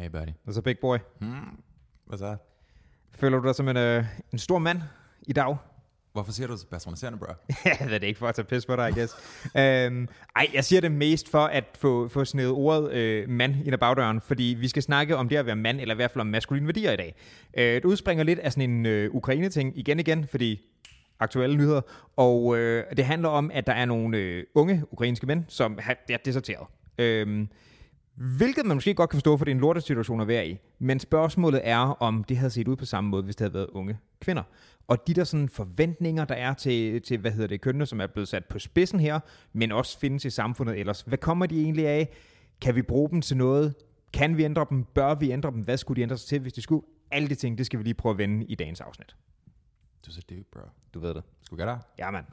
[0.00, 0.30] Hey buddy.
[0.46, 0.98] Og så big boy.
[1.18, 1.62] Hmm.
[2.06, 2.36] Hvad så?
[3.14, 4.78] Føler du dig som en, øh, en stor mand
[5.22, 5.56] i dag?
[6.12, 7.26] Hvorfor siger du det så patroniserende, bro?
[7.64, 9.14] jeg ved det ikke for at tage pis på dig, I guess.
[9.56, 13.72] øhm, ej, jeg siger det mest for at få, få snedet ordet øh, mand ind
[13.72, 16.20] ad bagdøren, fordi vi skal snakke om det at være mand, eller i hvert fald
[16.20, 17.14] om maskuline værdier i dag.
[17.56, 20.60] Øh, det udspringer lidt af sådan en øh, Ukraine-ting igen igen, fordi
[21.18, 21.80] aktuelle nyheder,
[22.16, 25.96] og øh, det handler om, at der er nogle øh, unge ukrainske mænd, som har
[26.10, 26.66] er deserteret.
[26.98, 27.46] Øh,
[28.20, 30.58] Hvilket man måske godt kan forstå, for det er en lortesituation at være i.
[30.78, 33.66] Men spørgsmålet er, om det havde set ud på samme måde, hvis det havde været
[33.66, 34.42] unge kvinder.
[34.88, 38.06] Og de der sådan forventninger, der er til, til hvad hedder det, kønnene, som er
[38.06, 39.20] blevet sat på spidsen her,
[39.52, 41.00] men også findes i samfundet ellers.
[41.00, 42.08] Hvad kommer de egentlig af?
[42.60, 43.74] Kan vi bruge dem til noget?
[44.12, 44.84] Kan vi ændre dem?
[44.84, 45.60] Bør vi ændre dem?
[45.60, 46.86] Hvad skulle de ændre sig til, hvis de skulle?
[47.10, 49.16] Alle de ting, det skal vi lige prøve at vende i dagens afsnit.
[50.06, 50.60] Du siger det, bro.
[50.94, 51.22] Du ved det.
[51.42, 51.82] Skal vi gøre det?
[51.98, 52.26] Ja, mand.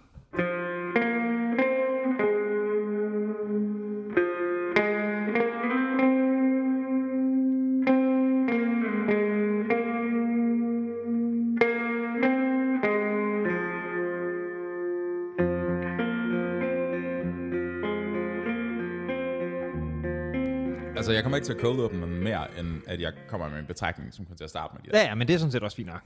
[21.28, 24.26] Kommer ikke til at cold open mere, end at jeg kommer med en betragtning, som
[24.26, 25.00] kommer til at starte med de der.
[25.00, 26.02] Ja, ja, men det er sådan set også fint nok.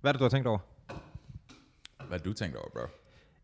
[0.00, 0.58] Hvad er det, du har tænkt over?
[2.08, 2.80] Hvad har du tænkt over, bro?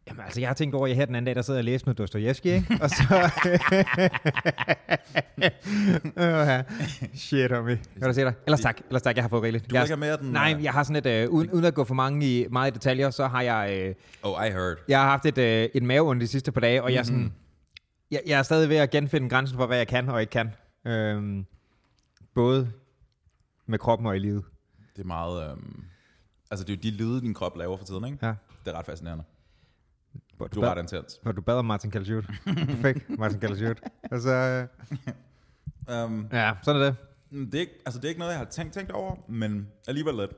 [0.08, 1.64] Jamen altså, jeg har tænkt over, at jeg her den anden dag, der sidder og
[1.64, 2.78] læser med Dostojevski, ikke?
[2.82, 3.04] Og så...
[6.16, 7.78] uh, shit, homie.
[7.96, 8.32] Hvad der se dig?
[8.46, 9.70] Ellers tak, ellers tak, jeg har fået rigeligt.
[9.70, 11.74] Du jeg, ikke mere den, Nej, øh, jeg har sådan et, uh, uden, uden at
[11.74, 14.76] gå for mange i, meget detaljer, så har jeg, uh, Oh, I heard.
[14.88, 17.06] jeg har haft et, uh, et maveondt de sidste par dage, og jeg er Mhm.
[17.06, 17.32] sådan...
[18.10, 20.50] Jeg, jeg er stadig ved at genfinde grænsen for, hvad jeg kan og ikke kan.
[20.88, 21.46] Øhm,
[22.34, 22.72] både
[23.66, 24.44] med kroppen og i livet.
[24.96, 25.50] Det er meget...
[25.50, 25.84] Øhm,
[26.50, 28.26] altså, det er jo de lyde, din krop laver for tiden, ikke?
[28.26, 28.34] Ja.
[28.64, 29.24] Det er ret fascinerende.
[30.36, 31.18] Hvor Du er ret intens.
[31.22, 32.26] hvor du bad om Martin Kalsjut.
[32.46, 33.80] Du fik Martin Kalsjut.
[34.10, 34.66] Og så...
[34.90, 34.98] Uh,
[35.92, 36.96] Um, ja, sådan er det.
[37.52, 40.14] det, er ikke, altså, det er ikke noget, jeg har tænkt, tænkt over, men alligevel
[40.14, 40.30] lidt.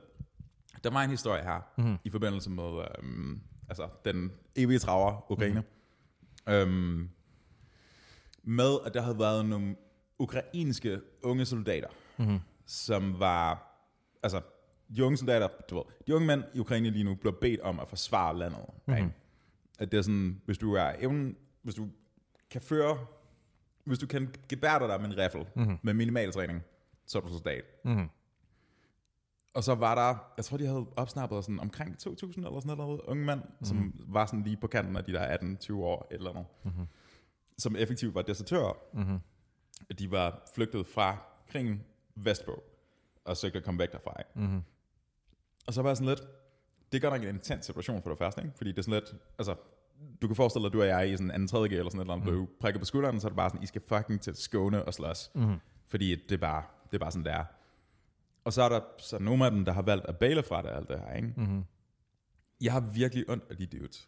[0.83, 1.97] Der var en historie her, mm-hmm.
[2.03, 5.63] i forbindelse med øhm, altså, den evige traver, Ukraine.
[6.47, 6.53] Mm-hmm.
[6.53, 7.09] Øhm,
[8.43, 9.75] med, at der havde været nogle
[10.21, 11.87] ukrainske unge soldater,
[12.17, 12.39] mm-hmm.
[12.65, 13.67] som var,
[14.23, 14.41] altså,
[14.95, 17.79] de unge soldater, du ved, de unge mænd i Ukraine lige nu bliver bedt om
[17.79, 18.65] at forsvare landet.
[18.87, 19.11] Mm-hmm.
[19.79, 21.87] At det er sådan, hvis du er evnen, hvis du
[22.49, 22.97] kan føre,
[23.83, 25.77] hvis du kan gebærde dig med en riffel, mm-hmm.
[25.81, 26.61] med minimal træning,
[27.05, 27.63] så er du soldat.
[27.85, 28.09] Mhm.
[29.53, 33.01] Og så var der, jeg tror de havde opsnappet sådan omkring 2.000 eller sådan noget,
[33.01, 33.65] unge mænd, mm-hmm.
[33.65, 36.87] som var sådan lige på kanten af de der 18-20 år eller noget, mm-hmm.
[37.57, 38.73] som effektivt var desertører.
[38.93, 39.19] Mm-hmm.
[39.99, 41.17] De var flygtet fra
[41.51, 41.83] krigen
[42.15, 42.63] vestpå,
[43.25, 44.15] og søgte at komme væk derfra.
[44.19, 44.31] Ikke?
[44.47, 44.61] Mm-hmm.
[45.67, 46.21] Og så var jeg sådan lidt,
[46.91, 48.53] det er godt nok en intens situation for det første, ikke?
[48.57, 49.55] fordi det er sådan lidt, altså,
[50.21, 51.99] du kan forestille dig, at du og jeg er i sådan anden tredje eller sådan
[51.99, 52.39] et eller andet, mm.
[52.39, 54.93] du prikker på skulderen, så er det bare sådan, I skal fucking til skåne og
[54.93, 55.31] slås.
[55.35, 55.55] Mm.
[55.87, 57.43] Fordi det er, bare, det er bare sådan, det er.
[58.43, 60.69] Og så er der så nogle af dem, der har valgt at bale fra det,
[60.69, 61.33] alt det her, ikke?
[61.37, 61.63] Mm-hmm.
[62.61, 64.07] Jeg har virkelig ondt af de dudes.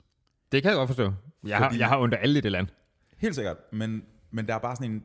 [0.51, 1.13] Det kan jeg godt forstå.
[1.44, 2.67] Jeg, har, Fordi- jeg har under alle i det land.
[3.17, 5.03] Helt sikkert, men, men der er bare sådan en,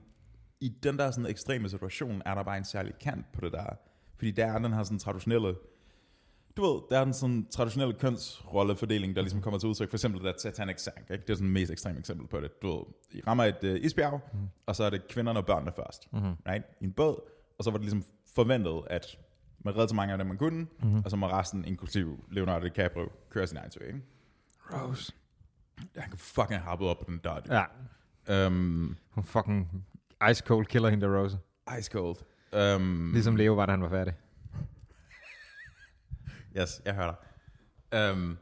[0.61, 3.67] i den der sådan ekstreme situation, er der bare en særlig kant på det der.
[4.17, 5.55] Fordi der er den her sådan traditionelle,
[6.57, 9.91] du ved, der er den sådan traditionelle kønsrollefordeling, der ligesom kommer til udtryk.
[9.91, 11.23] For eksempel der Titanic sank, ikke?
[11.23, 12.63] det er sådan det mest ekstreme eksempel på det.
[12.63, 14.49] Du ved, I rammer et uh, isbjerg, mm.
[14.67, 16.35] og så er det kvinderne og børnene først, mm-hmm.
[16.49, 16.65] right?
[16.81, 17.21] i en båd,
[17.59, 18.05] og så var det ligesom
[18.35, 19.19] forventet, at
[19.59, 21.03] man redde så mange af dem, man kunne, mm-hmm.
[21.05, 24.01] og så må resten, inklusive Leonardo DiCaprio, køre sin egen tøj, ikke?
[24.73, 25.13] Rose.
[25.97, 27.41] Han kan fucking hoppe op på den der.
[27.51, 27.65] Ja,
[28.31, 29.85] Um, hun fucking
[30.31, 31.39] ice cold killer hende der Rose.
[31.79, 32.17] ice cold.
[32.77, 34.15] Um, Ligesom Leo var, da han var færdig.
[36.61, 37.15] Yes, jeg hører
[37.93, 38.13] dig.
[38.13, 38.39] Um,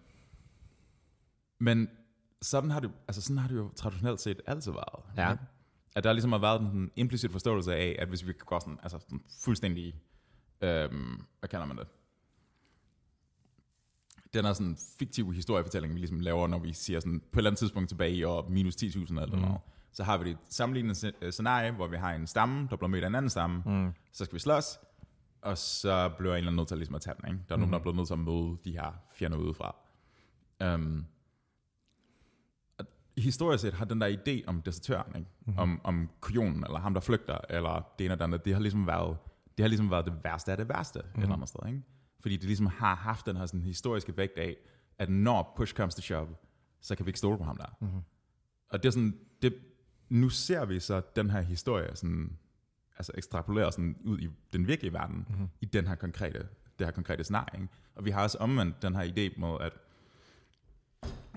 [1.58, 1.88] men
[2.42, 5.02] sådan har, det, altså sådan har det jo traditionelt set altid været.
[5.16, 5.32] Ja.
[5.32, 5.44] ikke?
[5.96, 8.98] At der ligesom har været en implicit forståelse af, at hvis vi går sådan, altså
[8.98, 9.94] sådan fuldstændig,
[10.62, 11.86] um, hvad kalder man det?
[14.34, 17.50] Den er sådan fiktiv historiefortælling, vi ligesom laver, når vi siger sådan, på et eller
[17.50, 19.42] andet tidspunkt tilbage i år minus 10.000 eller mm.
[19.42, 19.58] noget.
[19.96, 23.04] Så har vi et sammenlignende øh, scenarie, hvor vi har en stamme, der bliver mødt
[23.04, 23.62] af en anden stamme.
[23.66, 23.92] Mm.
[24.12, 24.78] Så skal vi slås,
[25.42, 27.28] og så bliver en eller anden nødt til ligesom at tage den.
[27.28, 27.44] Ikke?
[27.48, 27.60] Der er mm.
[27.60, 29.76] nogen, der er blevet nødt til at møde de her fjender udefra.
[30.64, 31.06] Um,
[32.78, 32.86] og
[33.18, 35.30] historisk set har den der idé om desertøren, ikke?
[35.46, 35.58] Mm.
[35.58, 38.86] Om, om kujonen, eller ham, der flygter, eller det ene eller andet, det har ligesom
[38.86, 39.16] været
[39.56, 41.20] det, har ligesom været det værste af det værste, mm.
[41.20, 41.68] et eller andet sted.
[41.68, 41.82] Ikke?
[42.20, 44.56] Fordi det ligesom har haft den her sådan historiske vægt af,
[44.98, 46.28] at når push comes to shove,
[46.80, 47.76] så kan vi ikke stole på ham der.
[47.80, 47.88] Mm.
[48.68, 49.54] Og det er sådan, det,
[50.08, 52.38] nu ser vi så den her historie sådan,
[52.96, 55.48] altså ekstrapoleret sådan ud i den virkelige verden, mm.
[55.60, 56.38] i den her konkrete,
[56.78, 57.60] det her konkrete scenarie.
[57.60, 57.72] Ikke?
[57.94, 59.72] Og vi har også omvendt den her idé med, at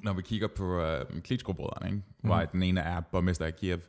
[0.03, 1.91] når vi kigger på uh, Klitschko-brødrene?
[1.91, 2.03] Mm.
[2.21, 3.79] hvor den ene er borgmester i Kiev,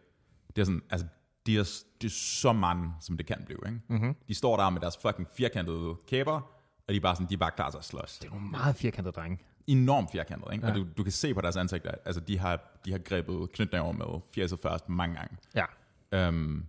[0.56, 1.06] det er sådan, altså,
[1.46, 3.58] det er, det er så mange, som det kan blive.
[3.66, 3.80] Ikke?
[3.88, 4.14] Mm-hmm.
[4.28, 6.40] De står der med deres fucking firkantede kæber,
[6.86, 8.18] og de er bare, sådan, de er bare klar til at slås.
[8.18, 9.38] Det er nogle meget firkantede drenge.
[9.66, 10.66] Enormt firkantet, ikke?
[10.66, 10.72] Ja.
[10.72, 13.92] Og du, du kan se på deres ansigter, altså de har, de har grebet knytnæver
[13.92, 15.36] med fjerset først mange gange.
[15.54, 15.64] Ja.
[16.12, 16.66] Øhm,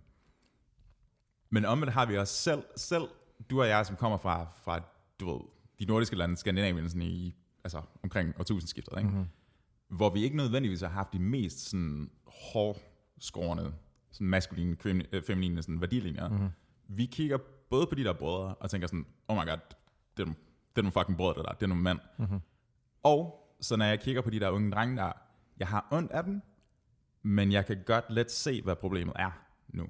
[1.50, 3.08] men omvendt har vi også selv, selv
[3.50, 4.80] du og jeg, som kommer fra, fra
[5.20, 5.40] du ved,
[5.78, 7.34] de nordiske lande, Skandinavien, sådan i,
[7.64, 9.10] altså omkring årtusindskiftet, ikke?
[9.10, 9.26] Mm-hmm.
[9.88, 13.74] hvor vi ikke nødvendigvis har haft de mest sådan, hårdskårende,
[14.12, 14.76] sådan maskuline,
[15.12, 16.28] øh, feminine sådan, værdilinjer.
[16.28, 16.48] Mm-hmm.
[16.88, 17.38] Vi kigger
[17.70, 19.58] både på de der brødre, og tænker sådan, oh my god,
[20.16, 20.36] det er nogle,
[20.70, 21.98] det er nogle fucking brødre, det der, det er nogle mænd.
[22.18, 22.40] Mm-hmm.
[23.02, 25.12] Og så når jeg kigger på de der unge drenge der,
[25.58, 26.42] jeg har ondt af dem,
[27.22, 29.30] men jeg kan godt let se, hvad problemet er
[29.68, 29.86] nu.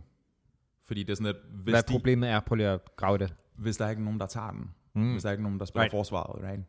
[0.82, 3.35] Fordi det er sådan, at hvis, Hvad de, problemet er, prøv lige at grave det.
[3.56, 5.12] hvis der er ikke nogen, der tager den, mm.
[5.12, 5.91] hvis der er ikke nogen, der spiller right.
[5.91, 6.64] forsvaret, right?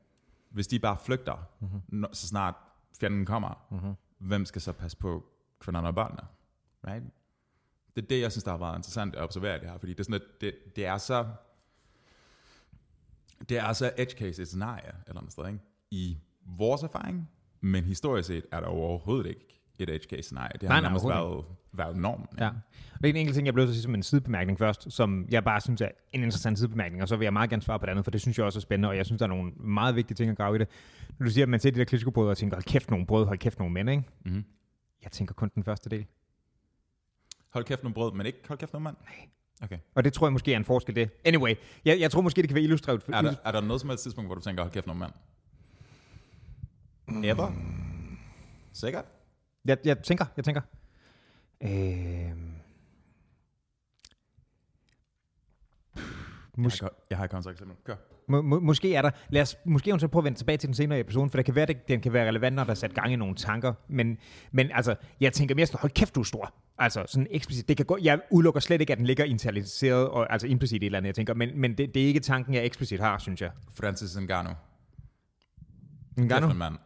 [0.50, 2.06] hvis de bare flygter, mm-hmm.
[2.14, 2.56] så snart
[3.00, 3.94] fjenden kommer, mm-hmm.
[4.18, 5.26] hvem skal så passe på
[5.60, 6.22] kvinderne og børnene?
[6.88, 7.06] Right?
[7.96, 10.00] Det er det, jeg synes, der har været interessant at observere det her, fordi det
[10.00, 11.26] er sådan, at det, det er så
[13.50, 15.60] det er så edge case et scenarie, eller andet sted, ikke?
[15.92, 17.30] i vores erfaring,
[17.62, 20.52] men historisk set er der overhovedet ikke et edge case scenarie.
[20.54, 22.28] Det har Nej, nej, nærmest overhovedet været, været normen.
[22.40, 22.48] Ja.
[22.94, 24.92] Og det er en enkelt ting, jeg blev til at sige som en sidebemærkning først,
[24.92, 27.80] som jeg bare synes er en interessant sidebemærkning, og så vil jeg meget gerne svare
[27.80, 29.30] på det andet, for det synes jeg også er spændende, og jeg synes, der er
[29.30, 30.68] nogle meget vigtige ting at grave i det.
[31.20, 33.26] Når du siger, at man ser de der klitschko og tænker, hold kæft nogle brød,
[33.26, 34.04] hold kæft nogle mænd, ikke?
[34.26, 34.44] Mm-hmm.
[35.04, 36.06] Jeg tænker kun den første del.
[37.50, 38.96] Hold kæft nogle brød, men ikke hold kæft nogle mand?
[39.02, 39.30] Nej.
[39.62, 39.78] Okay.
[39.96, 41.10] Og det tror jeg måske er en forskel det.
[41.26, 41.56] Anyway,
[41.86, 43.04] jeg, jeg tror måske, det kan være illustreret.
[43.08, 45.12] Er der, er der noget som helst tidspunkt, hvor du tænker, hold kæft nogle mand?
[47.08, 47.52] Ever?
[48.74, 49.06] Sikkert?
[49.66, 50.62] Jeg, jeg tænker, jeg tænker.
[51.62, 51.70] Øh...
[56.58, 57.78] Jeg har, jeg har et kontraeksempel.
[57.86, 57.96] Kør.
[58.28, 60.74] Må, må, måske er der, lad os måske så prøve at vende tilbage til den
[60.74, 62.94] senere episode, for det kan være, det, den kan være relevant, når der er sat
[62.94, 64.18] gang i nogle tanker, men,
[64.52, 66.54] men altså, jeg tænker mere sådan, hold kæft, du er stor.
[66.78, 70.34] Altså sådan eksplicit, det kan gå, jeg udelukker slet ikke, at den ligger internaliseret, og,
[70.34, 72.54] altså implicit i et eller andet, jeg tænker, men, men det, det, er ikke tanken,
[72.54, 73.52] jeg eksplicit har, synes jeg.
[73.74, 74.54] Francis Ngannou.
[76.16, 76.78] Gang Kæft mand.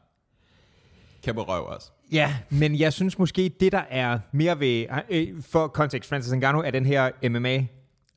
[1.24, 1.92] Kæmpe røv også.
[2.12, 6.62] Ja, men jeg synes måske, det der er mere ved, øh, for kontekst, Francis Ngannou
[6.62, 7.66] er den her MMA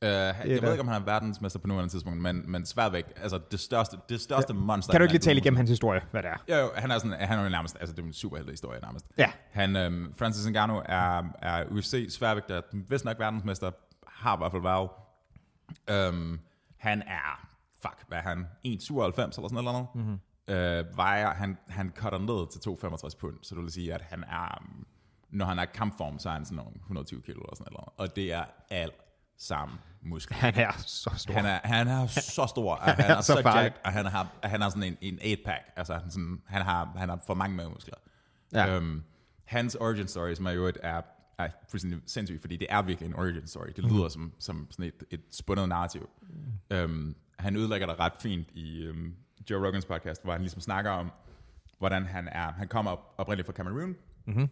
[0.03, 2.93] Uh, jeg der- ved ikke, om han er verdensmester på nuværende tidspunkt, men, men svært
[2.93, 3.05] væk.
[3.21, 4.59] Altså, det største, det største ja.
[4.59, 4.91] monster.
[4.93, 6.55] Kan du ikke lige tale igennem hans historie, hvad det er?
[6.55, 8.79] Jo, jo, han er, sådan, han er jo nærmest, altså det er en superheldig historie
[8.81, 9.05] nærmest.
[9.17, 9.31] Ja.
[9.51, 13.71] Han, øhm, Francis Ngannou er, er UFC sværvægter, vist nok verdensmester,
[14.07, 14.89] har i hvert fald været.
[15.89, 16.39] Øhm,
[16.77, 17.47] han er,
[17.81, 19.85] fuck, hvad er han, 1,97 eller sådan noget eller.
[19.95, 20.19] Mm-hmm.
[20.47, 24.23] Øh, vejer, han, han cutter ned til 2,65 pund, så det vil sige, at han
[24.23, 24.85] er, um,
[25.29, 27.89] når han er kampform, så er han sådan nogle 120 kilo eller sådan noget.
[27.97, 28.95] Og det er alt
[29.37, 30.37] sammen muskler.
[30.37, 31.33] Han er så stor.
[31.33, 34.05] Han er, han er så stor, og han, er er så så jacked, og han
[34.05, 35.71] har, han har sådan en, en 8-pack.
[35.75, 37.97] Altså, han, sådan, han, har, han har for mange med muskler.
[38.53, 38.75] Ja.
[38.75, 39.03] Øhm,
[39.45, 41.01] hans origin story, som er jo et, er,
[41.37, 43.67] er fuldstændig sindssygt, fordi det er virkelig en origin story.
[43.75, 46.09] Det lyder som, som sådan et, et spundet narrativ.
[46.21, 46.75] Mm.
[46.77, 49.15] Øhm, han udlægger det ret fint i øhm,
[49.49, 51.11] Joe Rogans podcast, hvor han ligesom snakker om,
[51.79, 52.51] hvordan han er.
[52.51, 53.95] Han kommer op, oprindeligt fra Cameroon,
[54.25, 54.47] Mhm.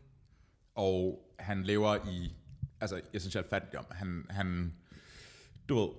[0.75, 2.36] og han lever i
[2.81, 3.86] altså essentielt fattigdom.
[3.91, 4.74] Han, han,
[5.69, 5.89] du ved,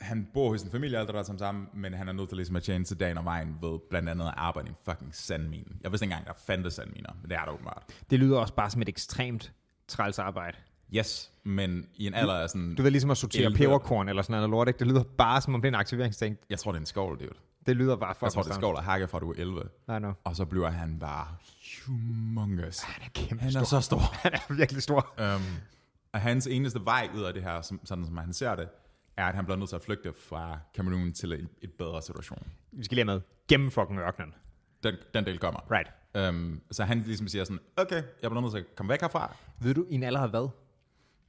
[0.00, 2.36] han bor hos sin familie alt det der som sammen, men han er nødt til
[2.36, 5.14] ligesom at tjene til dagen og vejen ved blandt andet at arbejde i en fucking
[5.14, 5.64] sandmine.
[5.82, 7.82] Jeg vidste ikke engang, der fandtes sandminer, men det er der åbenbart.
[8.10, 9.52] Det lyder også bare som et ekstremt
[9.88, 10.56] træls arbejde.
[10.96, 13.58] Yes, men i en alder af sådan, Du ved ligesom at sortere Elleve.
[13.58, 14.78] peberkorn eller sådan noget lort, ikke?
[14.78, 16.38] Det lyder bare som om det er en aktiveringsting.
[16.50, 17.30] jeg tror det er en skovl, dude.
[17.66, 19.62] Det lyder bare for Jeg tror det skovl at hakke fra du er 11.
[19.88, 20.12] Nej, no.
[20.24, 21.26] Og så bliver han bare
[21.86, 22.80] humongous.
[22.80, 23.60] Han er kæmpe Han stor.
[23.60, 23.98] er så stor.
[24.22, 25.14] Han er virkelig stor.
[25.36, 25.42] Um,
[26.12, 28.68] og hans eneste vej ud af det her, som, sådan som han ser det,
[29.16, 32.46] er, at han bliver nødt til at flygte fra Cameroon til et, et bedre situation.
[32.72, 33.22] Vi skal lige have med.
[33.48, 34.34] Gennem fucking ørkenen.
[34.82, 35.60] Den, den del kommer.
[35.70, 35.90] Right.
[36.34, 39.36] Um, så han ligesom siger sådan, okay, jeg bliver nødt til at komme væk herfra.
[39.60, 40.48] Ved du, i en alder har hvad?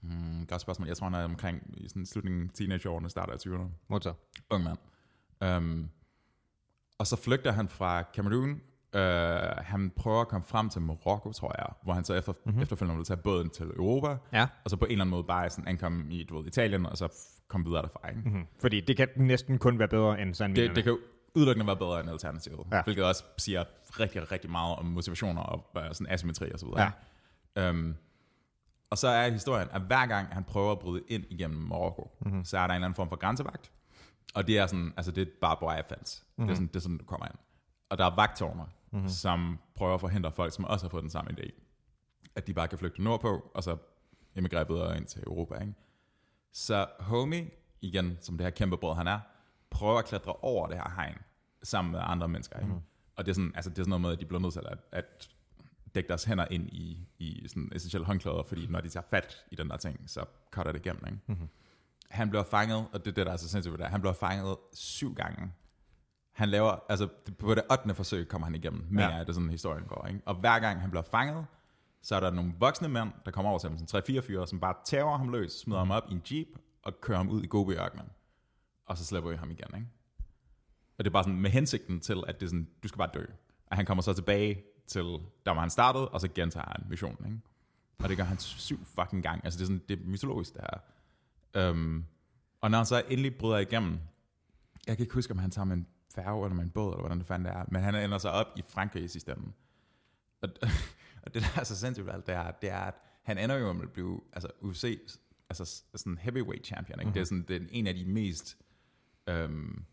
[0.02, 0.88] Mm, godt spørgsmål.
[0.88, 3.70] Jeg tror, han er omkring i sådan slutningen af teenageårene, starter af 20'erne.
[3.88, 4.14] Hvor så?
[4.50, 4.78] Ung mand.
[5.58, 5.90] Um,
[7.00, 8.62] og så flygter han fra Cameroon.
[8.96, 9.00] Uh,
[9.66, 12.62] han prøver at komme frem til Marokko, tror jeg, hvor han så efter, mm-hmm.
[12.62, 14.48] efterfølgende vil tage båden til Europa, Ja.
[14.64, 16.98] og så på en eller anden måde bare sådan ankomme i du ved, Italien, og
[16.98, 17.08] så
[17.48, 18.10] komme videre derfra.
[18.10, 18.22] Ikke?
[18.22, 18.46] Mm-hmm.
[18.62, 20.68] Fordi det kan næsten kun være bedre end sandminerne.
[20.68, 20.98] Det, det kan
[21.36, 22.82] udelukkende være bedre end alternativet, Ja.
[22.84, 23.64] hvilket også siger
[24.00, 26.92] rigtig, rigtig meget om motivationer og uh, sådan asymmetri og så videre.
[27.58, 27.70] Ja.
[27.70, 27.96] Um,
[28.90, 32.46] og så er historien, at hver gang han prøver at bryde ind igennem Marokko, mm-hmm.
[32.46, 33.72] så er der en eller anden form for grænsevagt.
[34.36, 36.24] Og det er sådan, altså det er bare wire fence.
[36.24, 36.48] Mm-hmm.
[36.48, 37.36] Det, er sådan, det er sådan, du kommer ind.
[37.90, 39.10] Og der er vagtårner, mm-hmm.
[39.10, 41.52] som prøver at forhindre folk, som også har fået den samme idé,
[42.36, 43.78] at de bare kan flygte nordpå, og så
[44.36, 45.56] emigrere videre ind til Europa.
[45.56, 45.74] Ikke?
[46.54, 47.50] Så Homie,
[47.82, 49.20] igen, som det her kæmpe brød han er,
[49.70, 51.18] prøver at klatre over det her hegn,
[51.64, 52.60] sammen med andre mennesker.
[52.60, 52.74] Ikke?
[52.74, 52.80] Mm.
[53.16, 54.62] Og det er, sådan, altså, det er sådan noget med, at de bliver nødt til
[54.66, 55.30] at, at
[55.96, 59.56] dække deres hænder ind i, i sådan essentielle håndklæder, fordi når de tager fat i
[59.56, 61.06] den der ting, så cutter det igennem.
[61.06, 61.20] Ikke?
[61.28, 61.50] Mm-hmm.
[62.10, 64.14] Han bliver fanget, og det er det, der er så sindssygt ved det, han bliver
[64.14, 65.52] fanget syv gange.
[66.32, 67.08] Han laver, altså
[67.40, 67.96] på det 8.
[67.96, 69.12] forsøg kommer han igennem, men ja.
[69.12, 70.06] er det sådan historien går.
[70.08, 70.22] Ikke?
[70.26, 71.46] Og hver gang han bliver fanget,
[72.02, 74.60] så er der nogle voksne mænd, der kommer over til ham, sådan 3-4 fyre, som
[74.60, 76.48] bare tæver ham løs, smider ham op i en jeep,
[76.84, 78.06] og kører ham ud i Gobi-ørkenen.
[78.86, 79.88] Og så slipper vi ham igen, ikke?
[80.98, 83.10] Og det er bare sådan med hensigten til, at det er sådan, du skal bare
[83.14, 83.26] dø.
[83.68, 87.26] Og han kommer så tilbage til, der var han startede, og så gentager han missionen,
[87.26, 87.40] ikke?
[88.04, 89.42] Og det gør han syv fucking gang.
[89.44, 90.80] Altså det er sådan, det er mytologisk, det her.
[91.58, 92.06] Um,
[92.62, 94.00] og når han så endelig bryder igennem,
[94.88, 97.00] jeg kan ikke huske, om han tager med en færge eller med en båd, eller
[97.00, 99.52] hvordan det fandt det er, men han ender sig op i Frankrig i sidste ende.
[100.42, 100.50] Og,
[101.24, 103.74] og det, der er så sindssygt alt, det er, det er, at han ender jo
[103.74, 105.00] med at blive altså UFC,
[105.50, 107.00] altså sådan heavyweight champion.
[107.00, 107.04] Ikke?
[107.04, 107.14] Mm-hmm.
[107.14, 108.58] Det er sådan det er en af de mest
[109.28, 109.86] øhm,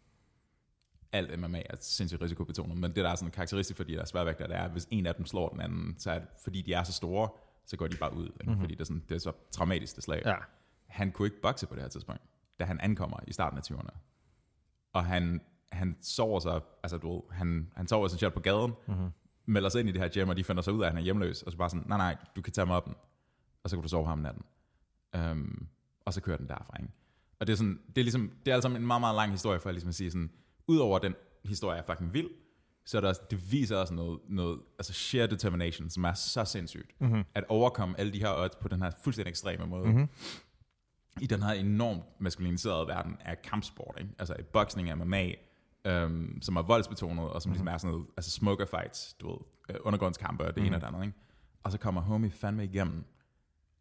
[1.12, 4.48] alt MMA er sindssygt risikobetonet, men det der er sådan karakteristisk for de der sværvægtere,
[4.48, 6.72] det er, at hvis en af dem slår den anden, så er det, fordi de
[6.72, 7.28] er så store,
[7.66, 8.44] så går de bare ud, ikke?
[8.44, 8.60] Mm-hmm.
[8.60, 10.22] fordi det er, sådan, det er så traumatisk det slag.
[10.25, 10.36] Ja.
[10.86, 12.22] Han kunne ikke bokse på det her tidspunkt,
[12.60, 13.96] da han ankommer i starten af 20'erne.
[14.92, 15.40] Og han,
[15.72, 19.10] han sover så, altså du ved, han, han sover essentielt på gaden, mm-hmm.
[19.46, 20.98] melder sig ind i det her gym, og de finder sig ud af, at han
[20.98, 22.88] er hjemløs, og så bare sådan, nej nej, du kan tage mig op,
[23.62, 24.42] og så kan du sove ham natten.
[25.18, 25.68] Um,
[26.04, 26.92] og så kører den derfra, ikke?
[27.40, 29.60] Og det er, sådan, det er ligesom, det er altså en meget, meget lang historie
[29.60, 30.30] for ligesom at sige sådan,
[30.66, 31.14] udover den
[31.44, 32.28] historie er fucking vild,
[32.86, 37.00] så er der, det viser også noget, noget altså sheer determination, som er så sindssygt.
[37.00, 37.24] Mm-hmm.
[37.34, 39.88] At overkomme alle de her odds på den her fuldstændig ekstreme måde.
[39.88, 40.08] Mm-hmm.
[41.20, 43.96] I den her enormt maskuliniserede verden af kampsport.
[44.00, 44.11] Ikke?
[44.18, 45.30] Altså i boksning MMA,
[45.85, 47.52] øhm, som er voldsbetonet, og som mm-hmm.
[47.52, 49.38] ligesom er sådan noget, altså smoker fights, du ved,
[49.70, 50.66] øh, undergrundskampe og det mm-hmm.
[50.66, 51.06] ene og det andet.
[51.06, 51.18] Ikke?
[51.62, 53.04] Og så kommer homie fandme igennem.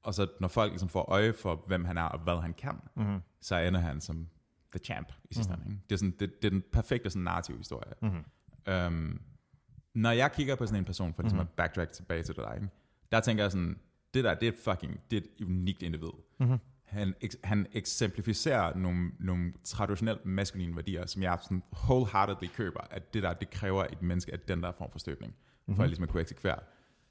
[0.04, 2.82] Og så når folk ligesom får øje for, hvem han er og hvad han kan,
[2.96, 3.20] mm-hmm.
[3.42, 4.28] så ender han som
[4.72, 5.72] the champ i sidste mm-hmm.
[5.72, 5.82] ende.
[5.90, 7.94] Det, er sådan, det, det er den perfekte sådan, narrativ historie.
[8.02, 8.24] Mm-hmm.
[8.88, 9.22] Um,
[9.94, 11.50] når jeg kigger på sådan en person, for ligesom mm-hmm.
[11.52, 12.70] at backtrack tilbage til det der, ikke?
[13.12, 13.80] der tænker jeg sådan,
[14.14, 16.12] det der, det er fucking, det er et unikt individ.
[16.40, 16.60] Mm-hmm.
[16.86, 17.14] Han,
[17.44, 23.34] han eksemplificerer nogle, nogle traditionelt maskuline værdier, som jeg sådan wholeheartedly køber, at det der,
[23.34, 25.76] det kræver et menneske, at den der form for støbning, mm-hmm.
[25.76, 26.60] for at ligesom at kunne eksekvere.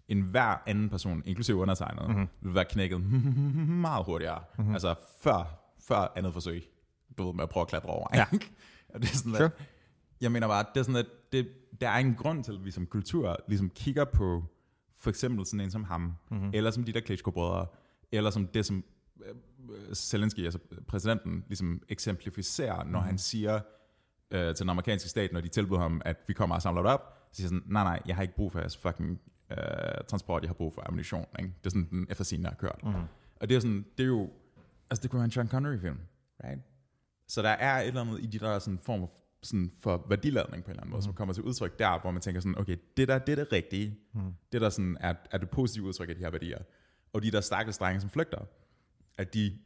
[0.08, 2.28] En hver anden person, inklusive undertegnet, mm-hmm.
[2.40, 3.00] vil være knækket
[3.86, 4.42] meget hurtigere.
[4.58, 4.72] Mm-hmm.
[4.72, 6.64] Altså før, før andet forsøg
[7.18, 8.06] du ved, med at prøve at klatre over.
[8.14, 8.26] Ja.
[9.00, 9.44] det er sådan, sure.
[9.44, 9.52] at,
[10.20, 11.48] jeg mener bare, det er sådan, at det,
[11.80, 14.44] der er en grund til, at vi som kultur ligesom kigger på
[14.96, 16.50] for eksempel sådan en som ham, mm-hmm.
[16.54, 17.66] eller som de der Klitschko-brødre,
[18.12, 18.84] eller som det, som
[19.94, 23.00] Zelensky, altså præsidenten, ligesom eksemplificerer, når mm-hmm.
[23.00, 23.60] han siger
[24.30, 26.90] øh, til den amerikanske stat, når de tilbyder ham, at vi kommer og samler det
[26.90, 29.56] op, så siger sådan, nej, nej, jeg har ikke brug for jeres fucking øh,
[30.08, 31.26] transport, jeg har brug for ammunition.
[31.38, 31.52] Ikke?
[31.64, 32.80] Det er sådan, den der har kørt.
[32.82, 33.02] Mm-hmm.
[33.40, 34.30] Og det er sådan, det er jo,
[34.90, 35.98] altså det kunne være en Sean Connery-film,
[36.44, 36.62] right?
[37.28, 39.08] Så der er et eller andet i de der sådan form
[39.42, 41.02] sådan for værdiladning på en eller anden måde, mm.
[41.02, 43.52] som kommer til udtryk der, hvor man tænker sådan, okay, det der det er det
[43.52, 43.98] rigtige.
[44.14, 44.34] Mm.
[44.52, 46.58] Det der sådan er, er det positive udtryk af de her værdier.
[47.12, 48.44] Og de der stakkels drenge, som flygter,
[49.18, 49.58] at de,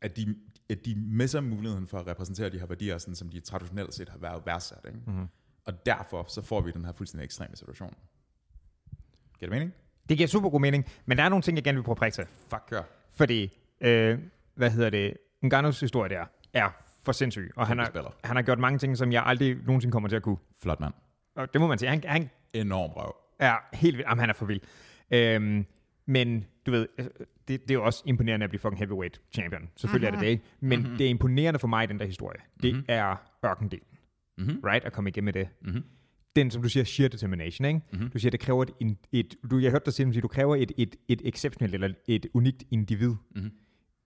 [0.00, 0.36] at de,
[0.68, 4.08] at de misser muligheden for at repræsentere de her værdier, sådan, som de traditionelt set
[4.08, 4.84] har været værdsat.
[4.86, 4.98] Ikke?
[5.06, 5.28] Mm.
[5.64, 7.94] Og derfor så får vi den her fuldstændig ekstreme situation.
[9.38, 9.74] Giver det mening?
[10.08, 11.98] Det giver super god mening, men der er nogle ting, jeg gerne vil prøve at
[11.98, 12.82] præge Fuck, gør.
[13.16, 14.18] Fordi, øh,
[14.54, 16.70] hvad hedder det, Nganos historie der, er
[17.04, 17.52] for sindssyg.
[17.56, 20.22] Og han har, han har gjort mange ting, som jeg aldrig nogensinde kommer til at
[20.22, 20.36] kunne.
[20.62, 20.94] Flot mand.
[21.34, 21.88] Og det må man sige.
[21.88, 23.14] Han, han Enorm røv.
[23.40, 24.08] Ja, helt vildt.
[24.08, 24.60] Jamen, han er for vild.
[25.10, 25.66] Øhm,
[26.06, 27.06] men du ved, øh,
[27.48, 29.68] det, det er jo også imponerende at blive fucking heavyweight champion.
[29.76, 30.24] Selvfølgelig mm-hmm.
[30.24, 30.68] er det det.
[30.68, 30.96] Men mm-hmm.
[30.96, 32.40] det er imponerende for mig, den der historie.
[32.62, 32.86] Det mm-hmm.
[32.88, 33.86] er ørkendelen.
[34.38, 34.60] Mm-hmm.
[34.64, 34.84] Right?
[34.84, 35.48] At komme igennem med det.
[35.62, 35.84] Mm-hmm.
[36.36, 37.80] Den, som du siger, sheer determination, ikke?
[37.92, 38.10] Mm-hmm.
[38.10, 40.96] Du siger, det kræver et, et du, jeg hørte dig sige, du kræver et, et,
[41.08, 43.14] et exceptionelt eller et unikt individ.
[43.34, 43.50] Mm-hmm.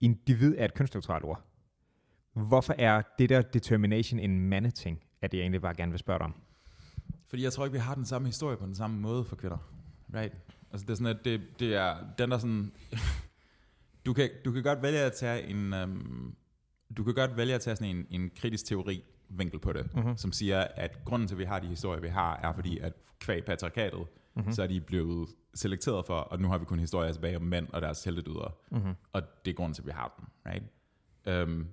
[0.00, 1.48] Individ er et kønsneutralt ord.
[2.34, 6.24] Hvorfor er det der determination en mandeting, at jeg egentlig bare gerne vil spørge dig
[6.24, 6.34] om?
[7.28, 9.58] Fordi jeg tror ikke, vi har den samme historie på den samme måde for kvinder.
[10.14, 10.34] Right?
[10.72, 12.72] Altså det er sådan, at det, det er, den der sådan,
[14.06, 16.36] du kan, du kan godt vælge at tage en, um,
[16.96, 20.16] du kan godt vælge at tage sådan en, en kritisk teori vinkel på det, uh-huh.
[20.16, 22.92] som siger, at grunden til, at vi har de historier, vi har, er fordi, at
[23.18, 24.06] kvæg patriarkatet,
[24.38, 24.52] uh-huh.
[24.52, 27.68] så er de blevet selekteret for, og nu har vi kun historier tilbage om mænd
[27.68, 28.56] og deres heltedyder.
[28.72, 28.94] Uh-huh.
[29.12, 30.52] Og det er grunden til, at vi har dem.
[30.52, 31.48] Right?
[31.48, 31.68] Um,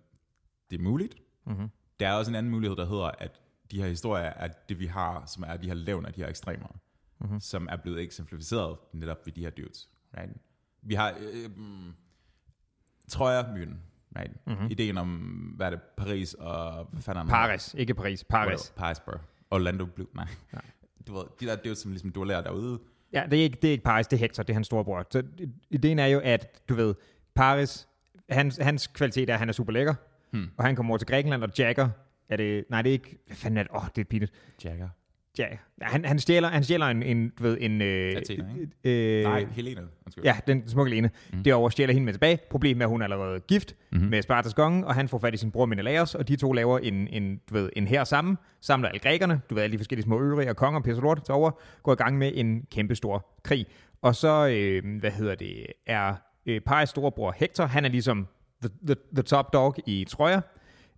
[0.72, 1.16] det er muligt.
[1.46, 1.70] Mm-hmm.
[2.00, 4.86] Der er også en anden mulighed, der hedder, at de her historier er det, vi
[4.86, 6.80] har, som er de her levn af de her ekstremer,
[7.20, 7.40] mm-hmm.
[7.40, 9.90] som er blevet eksemplificeret netop ved de her dudes.
[10.18, 10.34] Right?
[10.82, 11.50] Vi har, øh, øh,
[13.10, 13.80] tror jeg, myten.
[14.18, 14.48] Right?
[14.48, 14.68] Mm-hmm.
[14.72, 15.08] Ideen om,
[15.56, 16.88] hvad er det, Paris og...
[16.92, 18.74] Hvad fanden Paris, ikke Paris, Paris.
[18.76, 19.12] Paris, bro.
[19.52, 20.28] Orlando Blue, nej.
[20.54, 20.62] nej.
[21.08, 22.80] Du ved, de der dudes, som ligesom du lærer derude.
[23.14, 25.06] Ja, det er ikke, det er ikke Paris, det er Hector, det er hans storebror.
[25.10, 25.24] Så
[25.70, 26.96] ideen er jo, at du ved,
[27.36, 27.88] Paris,
[28.30, 29.94] hans, hans kvalitet er, at han er super lækker.
[30.32, 30.50] Hmm.
[30.58, 31.90] Og han kommer over til Grækenland og Jagger.
[32.30, 33.18] Er det, nej, det er ikke...
[33.28, 33.72] Hvad fanden er det?
[33.72, 34.34] Åh, oh, det er pinligt.
[34.64, 34.90] Jagger.
[35.40, 35.48] Ja,
[35.82, 37.82] han, han stjæler, han stjæler en, en, du ved, en...
[37.82, 38.46] Øh, Athena,
[38.84, 39.82] øh, Nej, Helene.
[40.06, 40.24] Undskyld.
[40.24, 41.10] Ja, den smukke Lene.
[41.34, 41.44] Mm.
[41.44, 42.40] Derovre stjæler hende med tilbage.
[42.50, 43.98] Problemet er, at hun er allerede gift Mhm.
[43.98, 44.10] mm-hmm.
[44.12, 46.80] med Spartas konge, og han får fat i sin bror Menelaos, og de to laver
[46.80, 50.04] en, en, du ved, en her sammen, samler alle grækerne, du ved, alle de forskellige
[50.04, 51.52] små øvrige og konger, pisse lort, til over,
[51.84, 53.66] går i gang med en kæmpe stor krig.
[54.02, 56.14] Og så, øh, hvad hedder det, er
[56.46, 58.28] øh, Paris storebror Hector, han er ligesom
[58.62, 60.42] the, the, the top dog i Troja.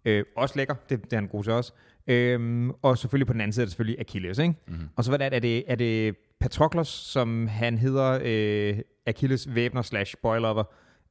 [0.05, 1.73] Øh, også lækker, det, det er han god til også.
[2.07, 4.55] Øhm, og selvfølgelig på den anden side er det selvfølgelig Achilles, ikke?
[4.67, 4.89] Mm-hmm.
[4.95, 9.55] Og så hvad er det, er det, er det Patroklos, som han hedder, øh, Achilles
[9.55, 10.63] væbner slash boylover,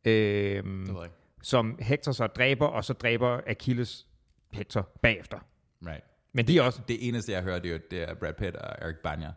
[0.05, 1.11] øh, Det
[1.43, 4.07] som Hector så dræber, og så dræber Achilles
[4.53, 5.39] Hector bagefter.
[5.87, 6.05] Right.
[6.33, 8.77] Men de er også Det eneste, jeg hører, det er, det er Brad Pitt og
[8.83, 9.31] Eric Banya.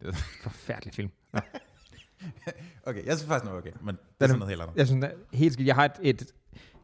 [0.00, 1.10] Det er, forfærdelig film.
[2.86, 4.76] okay, jeg synes faktisk, det er okay, men det er Den sådan noget helt andet.
[4.76, 5.66] Jeg synes, det helt skidt.
[5.66, 6.32] Jeg har et, et,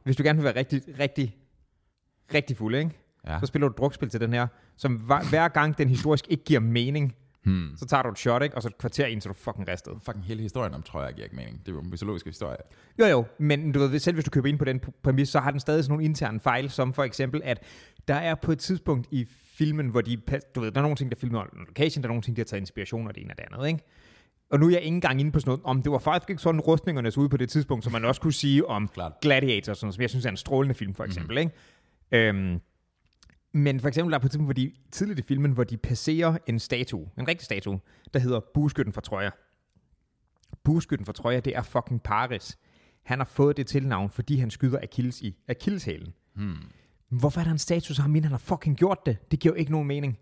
[0.02, 1.36] hvis du gerne vil være rigtig, rigtig,
[2.34, 2.90] rigtig fuld, ikke?
[3.26, 3.40] Ja.
[3.40, 4.46] så spiller du et drukspil til den her,
[4.76, 7.68] som hver, hver gang den historisk ikke giver mening, Hmm.
[7.76, 8.56] så tager du et shot, ikke?
[8.56, 9.92] og så et kvarter ind, så du fucking ristet.
[10.02, 11.58] Fucking hele historien om, tror jeg, giver ikke mening.
[11.58, 12.56] Det er jo en mytologisk historie.
[12.98, 15.50] Jo jo, men du ved, selv hvis du køber ind på den præmis, så har
[15.50, 17.62] den stadig sådan nogle interne fejl, som for eksempel, at
[18.08, 19.26] der er på et tidspunkt i
[19.58, 20.16] filmen, hvor de,
[20.54, 22.40] du ved, der er nogle ting, der filmer on location, der er nogle ting, der
[22.40, 23.80] har taget inspiration af det ene og det andet, ikke?
[24.50, 26.42] Og nu er jeg ikke engang inde på sådan noget, om det var faktisk ikke
[26.42, 29.12] sådan rustningerne så ud på det tidspunkt, som man også kunne sige om Klart.
[29.22, 31.38] Gladiator, sådan, som jeg synes er en strålende film, for eksempel, mm.
[31.38, 32.28] ikke?
[32.28, 32.60] Øhm,
[33.52, 35.76] men for eksempel der er på et tidspunkt, hvor de, tidligt i filmen, hvor de
[35.76, 37.80] passerer en statue, en rigtig statue,
[38.14, 39.30] der hedder Bueskytten fra Troja.
[40.64, 42.58] Bueskytten fra Troja, det er fucking Paris.
[43.02, 46.14] Han har fået det tilnavn, fordi han skyder Achilles i Achilleshælen.
[46.34, 46.56] Hmm.
[47.08, 49.30] Hvorfor er der en statue, så har min, han har fucking gjort det?
[49.30, 50.18] Det giver jo ikke nogen mening.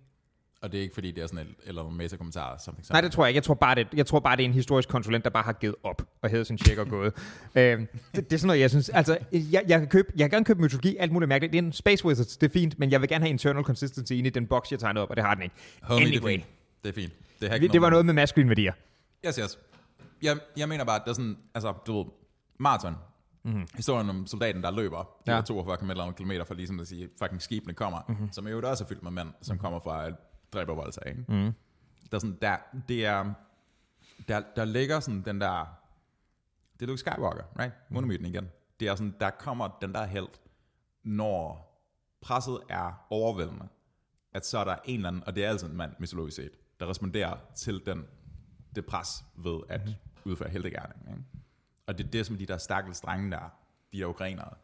[0.62, 3.12] Og det er ikke, fordi det er sådan et, eller nogle meta-kommentarer, something, Nej, det
[3.12, 3.36] tror jeg ikke.
[3.36, 5.52] Jeg tror bare, det, jeg tror bare, det er en historisk konsulent, der bare har
[5.52, 7.12] givet op og hævet sin check og gået.
[7.54, 8.88] øhm, det, det, er sådan noget, jeg synes.
[8.88, 11.52] Altså, jeg, jeg, kan købe, jeg kan gerne købe mytologi, alt muligt mærkeligt.
[11.52, 14.12] Det er en Space Wizards, det er fint, men jeg vil gerne have internal consistency
[14.12, 15.54] inde i den boks, jeg tegner op, og det har den ikke.
[15.82, 16.32] Homie, det er Anyway.
[16.32, 16.46] fint.
[16.84, 17.12] Det er fint.
[17.40, 18.72] Det, Det, det var noget med maskuline værdier.
[19.26, 19.58] Yes, yes.
[20.22, 22.04] Jeg, jeg mener bare, at det er sådan, altså, du ved,
[22.58, 22.94] maraton.
[23.44, 23.66] Mm-hmm.
[23.74, 25.36] Historien om soldaten, der løber de Ja.
[25.36, 25.42] ja.
[25.42, 25.76] 42
[26.16, 28.32] km for ligesom at sige, fucking skibene kommer, mm-hmm.
[28.32, 30.10] som jo også er fyldt med mænd, som kommer fra
[30.48, 31.24] et dræbervoldtag, ikke?
[31.28, 31.52] Mm.
[32.10, 32.56] Der er sådan, der,
[32.88, 33.32] det er,
[34.28, 35.78] der, der ligger sådan den der,
[36.74, 37.74] det er Luke Skywalker, right?
[37.90, 38.48] Monomyten igen.
[38.80, 40.28] Det er sådan, der kommer den der held,
[41.02, 41.68] når
[42.20, 43.68] presset er overvældende,
[44.32, 46.52] at så er der en eller anden, og det er altid en mand, mytologisk set,
[46.80, 48.06] der responderer til den,
[48.74, 50.30] det pres ved at mm.
[50.30, 51.08] udføre heldegærning.
[51.10, 51.22] Ikke?
[51.86, 53.48] Og det er det, som de der stakkels drenge der,
[53.92, 54.54] de der ukrainere,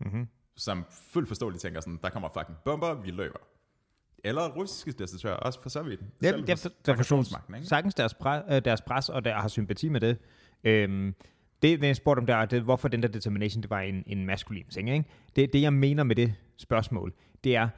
[0.00, 0.28] mm-hmm.
[0.56, 3.38] som fuldt forståeligt tænker sådan, der kommer fucking bomber, vi løber.
[4.24, 6.00] Eller russiske desertører, også for så vidt.
[6.22, 7.24] Ja, jeg, for- der forstår
[7.56, 7.66] ikke?
[7.66, 10.18] sagtens deres, pres, øh, deres pres, og der har sympati med det.
[10.64, 11.14] Øhm,
[11.62, 14.26] det, det jeg spurgte om der, det, hvorfor den der determination, det var en, en
[14.26, 14.90] maskulin ting.
[14.90, 15.04] Ikke?
[15.36, 17.12] Det, det, jeg mener med det spørgsmål,
[17.44, 17.68] det er,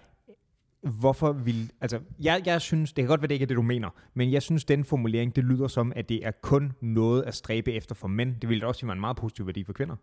[0.82, 1.72] hvorfor vil...
[1.80, 4.32] Altså, jeg, jeg synes, det kan godt være, det ikke er det, du mener, men
[4.32, 7.94] jeg synes, den formulering, det lyder som, at det er kun noget at stræbe efter
[7.94, 8.36] for mænd.
[8.40, 9.96] Det ville da også sige, var en meget positiv værdi for kvinder.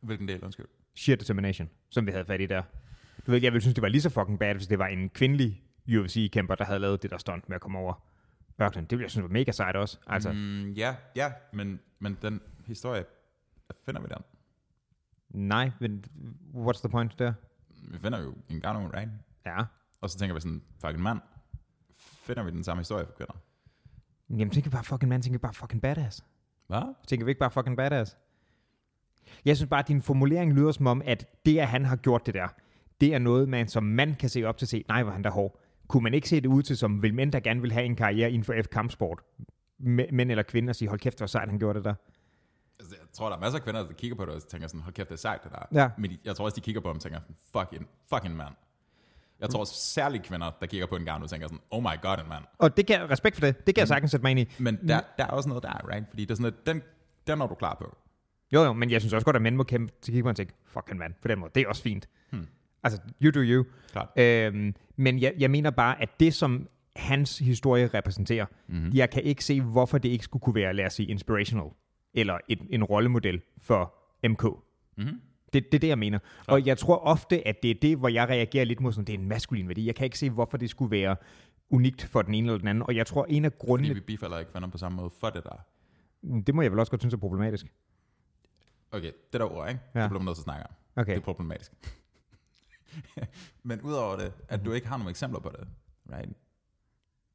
[0.00, 0.66] Hvilken del, undskyld?
[0.94, 2.62] Sheer determination, som vi havde fat i der.
[3.26, 5.08] Du ved, jeg ville synes, det var lige så fucking bad, hvis det var en
[5.08, 7.94] kvindelig UFC-kæmper, der havde lavet det der stunt med at komme over
[8.62, 8.84] ørkenen.
[8.84, 9.98] Det ville jeg synes var mega sejt også.
[10.06, 10.72] Altså, mm.
[10.72, 13.04] Ja, ja, men, men den historie,
[13.86, 14.22] finder vi den?
[15.30, 16.04] Nej, men
[16.54, 17.32] what's the point der?
[17.68, 19.10] Vi finder jo en gang right?
[19.46, 19.64] Ja.
[20.00, 21.20] Og så tænker vi sådan, fucking mand,
[21.96, 23.34] finder vi den samme historie for kvinder?
[24.30, 26.24] Jamen, tænker bare fucking mand, tænker bare fucking badass.
[26.66, 26.94] Hvad?
[27.06, 28.16] Tænker vi ikke bare fucking badass?
[29.44, 32.26] Jeg synes bare, at din formulering lyder som om, at det, at han har gjort
[32.26, 32.48] det der,
[33.00, 35.30] det er noget, man som mand kan se op til se, nej, hvor han der
[35.30, 35.60] hård.
[35.88, 37.96] Kunne man ikke se det ud til som vil mænd, der gerne vil have en
[37.96, 39.20] karriere inden for F-kampsport?
[39.80, 41.94] Mæ- Mænd eller kvinder sige, hold kæft, hvor sejt han gjorde det der.
[42.80, 44.80] Altså, jeg tror, der er masser af kvinder, der kigger på det og tænker sådan,
[44.80, 45.80] hold kæft, det er sejt det der.
[45.82, 45.90] Ja.
[45.98, 47.20] Men jeg tror også, de kigger på dem og tænker,
[47.52, 48.54] fucking, fucking mand.
[49.40, 52.18] Jeg tror særligt kvinder, der kigger på en gang og tænker sådan, oh my god,
[52.18, 52.44] en mand.
[52.58, 53.66] Og det kan respekt for det.
[53.66, 54.48] Det kan jeg sagtens sætte mig ind i.
[54.58, 56.06] Men der, der er også noget der, right?
[56.10, 56.82] Fordi det er sådan, at den,
[57.26, 57.96] den er du klar på.
[58.52, 60.36] Jo, jo, men jeg synes også godt, at mænd må kæmpe til kigge på og
[60.36, 61.50] tænke, fucking mand, på den måde.
[61.54, 62.08] Det er også fint.
[62.30, 62.46] Hmm.
[62.84, 63.64] Altså, you do you.
[63.92, 64.08] Klart.
[64.16, 68.90] Øhm, men jeg, jeg mener bare, at det, som hans historie repræsenterer, mm-hmm.
[68.94, 71.68] jeg kan ikke se, hvorfor det ikke skulle kunne være, lad os sige, inspirational,
[72.14, 73.94] eller et, en rollemodel for
[74.28, 74.44] MK.
[74.96, 75.20] Mm-hmm.
[75.52, 76.18] Det, det er det, jeg mener.
[76.46, 79.14] Og jeg tror ofte, at det er det, hvor jeg reagerer lidt mod sådan, det
[79.14, 79.86] er en maskulin værdi.
[79.86, 81.16] Jeg kan ikke se, hvorfor det skulle være
[81.70, 82.82] unikt for den ene eller den anden.
[82.82, 83.94] Og jeg tror, en af Fordi grundene...
[83.94, 85.64] vi bifalder ikke kvinder på samme måde for det der.
[86.40, 87.66] Det må jeg vel også godt synes er problematisk.
[88.92, 89.80] Okay, det der ord, ikke?
[89.94, 90.00] Ja.
[90.00, 90.74] Det bliver man nødt til at snakke om.
[90.96, 91.12] Okay.
[91.12, 91.72] Det er problematisk.
[93.62, 95.68] Men udover det, at du ikke har nogle eksempler på det,
[96.12, 96.32] right?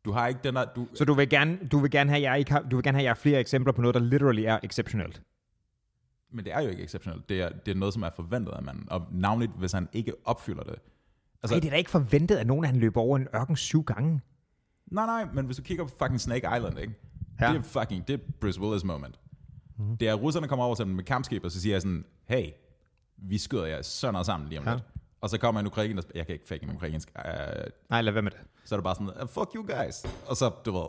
[0.05, 0.65] Du har ikke den der...
[0.65, 2.97] Du, Så du vil gerne, du vil gerne have, jeg ikke har, du vil gerne
[2.97, 5.21] have, jeg flere eksempler på noget, der literally er exceptionelt.
[6.31, 7.29] men det er jo ikke exceptionelt.
[7.29, 8.91] Det er, det er noget, som er forventet af manden.
[8.91, 10.75] Og navnligt, hvis han ikke opfylder det.
[11.43, 13.55] Altså, Ej, det er da ikke forventet, at nogen af han løber over en ørken
[13.55, 14.21] syv gange.
[14.91, 16.93] Nej, nej, men hvis du kigger på fucking Snake Island, ikke?
[17.41, 17.47] Ja.
[17.47, 19.19] Det er fucking, det er Bruce Willis moment.
[19.77, 19.97] Mm-hmm.
[19.97, 22.05] Det er, at russerne kommer over til dem med kampskib, og så siger jeg sådan,
[22.25, 22.49] hey,
[23.17, 24.73] vi skyder jer sønder sammen lige om ja.
[24.73, 24.83] lidt.
[25.21, 27.23] Og så kommer en ukrainer, jeg kan ikke fake en ukrainsk, uh,
[27.89, 28.39] Nej, lad være med det.
[28.65, 30.05] så er det bare sådan, uh, fuck you guys.
[30.27, 30.87] Og så, du ved,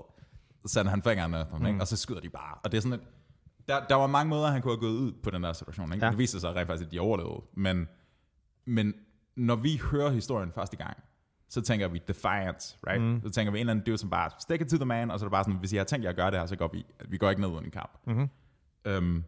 [0.66, 1.80] sender han fingrene på dem, ikke?
[1.80, 2.54] og så skyder de bare.
[2.64, 3.06] Og det er sådan et,
[3.68, 5.92] der, der var mange måder, han kunne have gået ud på den der situation.
[5.92, 6.04] Ikke?
[6.04, 6.10] Ja.
[6.10, 7.42] Det viste sig rent faktisk, at de overlevede.
[7.54, 7.88] Men,
[8.64, 8.94] men
[9.36, 10.96] når vi hører historien første gang,
[11.48, 13.02] så tænker vi defiance, right?
[13.02, 13.22] Mm.
[13.22, 15.18] Så tænker vi en eller anden dude, som bare stick it to the man, og
[15.18, 16.56] så er det bare sådan, hvis I har tænkt jer at gøre det her, så
[16.56, 17.98] går vi, vi går ikke ned uden en kamp.
[18.06, 18.28] Mm-hmm.
[18.96, 19.24] Um,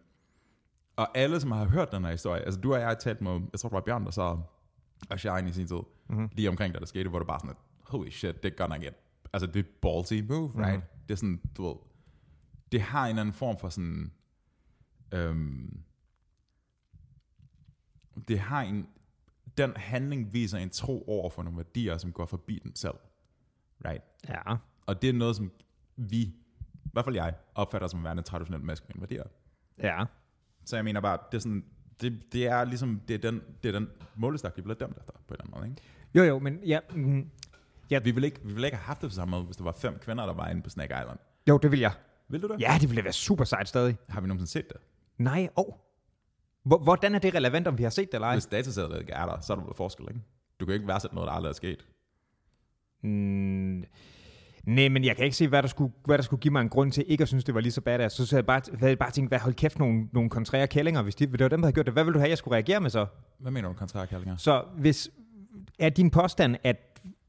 [0.97, 3.41] og alle, som har hørt den her historie, altså du og jeg har talt med,
[3.53, 4.39] jeg tror det var Bjørn, der så
[5.11, 6.29] og Shine i sin tid, mm-hmm.
[6.33, 8.77] lige omkring, da der skete, hvor det bare sådan, at, holy shit, det er gonna
[8.77, 8.95] get,
[9.33, 10.75] altså det er ballsy move, right?
[10.75, 11.07] Mm-hmm.
[11.09, 11.77] Det er sådan, du ved,
[12.73, 14.13] det har en eller anden form for sådan,
[15.13, 15.83] øhm,
[18.29, 18.89] det har en,
[19.59, 22.95] den handling viser en tro over for nogle værdier, som går forbi dem selv,
[23.85, 24.05] right?
[24.29, 24.57] Ja.
[24.87, 25.53] Og det er noget, som
[25.97, 26.21] vi,
[26.85, 29.25] i hvert fald jeg, opfatter som værende traditionelt maskuline værdier.
[29.79, 30.05] Ja.
[30.65, 31.65] Så jeg mener bare, det er sådan,
[32.03, 35.13] det, det er ligesom, det er den, det er den målestok, de bliver dømt efter,
[35.13, 35.83] på en eller anden måde, ikke?
[36.15, 37.31] Jo, jo, men ja, mm,
[37.91, 39.73] Vi ville ikke, vi ville ikke have haft det på samme måde, hvis der var
[39.73, 41.19] fem kvinder, der var inde på Snake Island.
[41.49, 41.93] jo, det vil jeg.
[42.29, 42.61] Vil du det?
[42.61, 43.97] Ja, det ville være super sejt stadig.
[44.09, 44.77] Har vi nogensinde set det?
[45.19, 45.65] Nej, åh.
[45.67, 46.83] Oh.
[46.83, 48.35] Hvordan er det relevant, om vi har set det eller ej?
[48.35, 50.21] Hvis datasættet ikke er der, så er der forskel, ikke?
[50.61, 51.87] Du kan ikke værdsætte noget, der aldrig er sket.
[53.03, 53.85] Mm,
[54.65, 56.69] nej, men jeg kan ikke se, hvad der, skulle, hvad der skulle give mig en
[56.69, 58.17] grund til ikke at synes, det var lige så badass.
[58.17, 61.03] Så, så jeg bare, havde jeg bare tænkt, hvad hold kæft, nogle, nogle kontrære kællinger,
[61.03, 61.95] hvis de, det var dem, der havde gjort det.
[61.95, 63.07] Hvad vil du have, jeg skulle reagere med så?
[63.39, 64.37] Hvad mener du, kontrære kaldinger?
[64.37, 65.11] Så hvis
[65.79, 66.77] er din påstand, at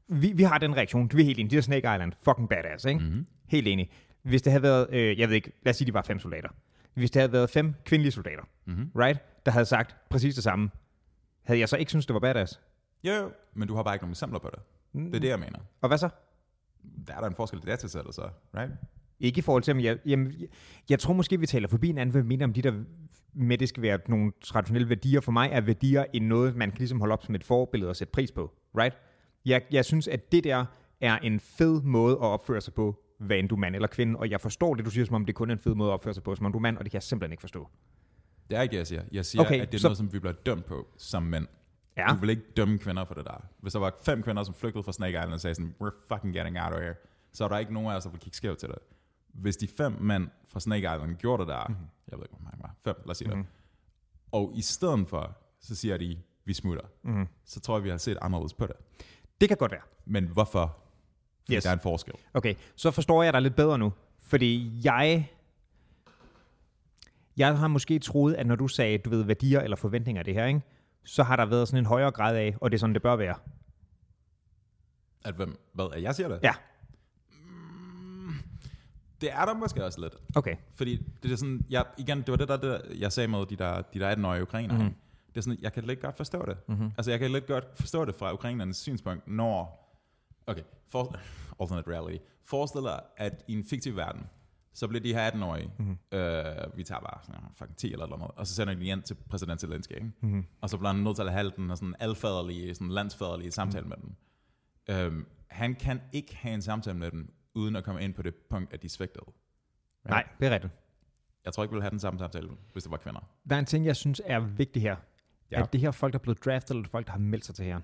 [0.08, 2.84] vi, vi har den reaktion, vi er helt enige, de der Snake Island, fucking badass,
[2.84, 3.00] ikke?
[3.00, 3.26] Mm-hmm.
[3.48, 3.90] Helt enig.
[4.22, 6.48] Hvis det havde været, øh, jeg ved ikke, lad os sige, de var fem soldater.
[6.94, 8.90] Hvis det havde været fem kvindelige soldater, Mm-hmm.
[8.96, 10.70] right, der havde sagt præcis det samme,
[11.44, 12.60] havde jeg så ikke synes det var badass?
[13.04, 14.58] Jo, jo, men du har bare ikke nogen eksempler på det.
[14.92, 15.58] Det er det, jeg mener.
[15.80, 16.08] Og hvad så?
[17.06, 18.72] Der er der en forskel i datasættet, så, right?
[19.20, 20.48] Ikke i forhold til, om jeg, jamen, jeg,
[20.90, 22.72] jeg tror måske, vi taler forbi en anden, hvad vi mener om de der
[23.34, 25.20] med, det skal være nogle traditionelle værdier.
[25.20, 27.96] For mig er værdier en noget, man kan ligesom holde op som et forbillede og
[27.96, 28.52] sætte pris på.
[28.78, 28.96] Right?
[29.44, 30.64] Jeg, jeg synes, at det der
[31.00, 34.18] er en fed måde at opføre sig på, hvad end du er mand eller kvinde.
[34.18, 35.92] Og jeg forstår det, du siger, som om det kun er en fed måde at
[35.92, 37.68] opføre sig på, som om du er mand, og det kan jeg simpelthen ikke forstå.
[38.50, 39.02] Det er ikke jeg siger.
[39.12, 39.86] Jeg siger, Okay, at det er så...
[39.86, 41.46] noget, som vi bliver dømt på som mænd.
[41.96, 42.06] Ja.
[42.10, 43.44] Du vil ikke dømme kvinder for det der.
[43.58, 46.34] Hvis der var fem kvinder, som flygtede fra Snake Island og sagde sådan, we're fucking
[46.34, 46.94] getting out of here,
[47.32, 48.78] så er der ikke nogen af os, der vil kigge skævt til det.
[49.32, 51.86] Hvis de fem mænd fra Snake Island gjorde det der, mm-hmm.
[52.10, 53.42] jeg ved ikke, hvor mange var, fem, lad os sige mm-hmm.
[53.44, 53.52] det,
[54.32, 57.28] og i stedet for, så siger de, vi smutter, mm-hmm.
[57.44, 58.76] så tror jeg, vi har set anderledes på det.
[59.40, 59.80] Det kan godt være.
[60.04, 60.76] Men hvorfor?
[61.44, 61.62] Fordi Yes.
[61.62, 62.14] der er en forskel.
[62.34, 63.92] Okay, så forstår jeg dig lidt bedre nu.
[64.20, 65.30] Fordi jeg...
[67.36, 70.34] Jeg har måske troet, at når du sagde, du ved, værdier eller forventninger af det
[70.34, 70.60] her, ikke?
[71.04, 73.16] Så har der været sådan en højere grad af, og det er sådan, det bør
[73.16, 73.36] være.
[75.24, 76.40] At hvem, hvad, at jeg siger det?
[76.42, 76.54] Ja.
[79.20, 80.16] Det er der måske også lidt.
[80.36, 80.56] Okay.
[80.74, 83.46] Fordi det er sådan, jeg, igen, det var det der, det der jeg sagde med
[83.46, 84.74] de der, de der 18-årige ukrainer.
[84.74, 84.94] Mm-hmm.
[85.28, 86.56] Det er sådan, jeg kan lidt godt forstå det.
[86.68, 86.90] Mm-hmm.
[86.98, 89.80] Altså, jeg kan lidt godt forstå det fra ukrainernes synspunkt, når...
[90.46, 91.16] Okay, for,
[91.60, 92.24] alternate reality.
[92.44, 94.26] Forestil dig, at i en fiktiv verden,
[94.74, 95.98] så bliver de her 18-årige, mm-hmm.
[96.12, 99.02] øh, vi tager bare sådan, fucking 10 eller noget, og så sender de den hjem
[99.02, 100.12] til præsident Zelensky, ikke?
[100.20, 100.44] Mm-hmm.
[100.60, 103.86] Og så bliver han nødt til at have den og sådan alfaderlige, sådan landsfaderlige samtale
[103.86, 104.14] mm-hmm.
[104.88, 105.12] med dem.
[105.12, 108.34] Øhm, han kan ikke have en samtale med dem, uden at komme ind på det
[108.50, 109.26] punkt, at de svigtede.
[110.04, 110.72] Nej, det er rigtigt.
[111.44, 113.20] Jeg tror ikke, vi ville have den samme samtale, hvis det var kvinder.
[113.48, 114.96] Der er en ting, jeg synes er vigtig her.
[115.50, 115.62] Ja.
[115.62, 117.54] At det her er folk, der er blevet draftet, eller folk, der har meldt sig
[117.54, 117.80] til her.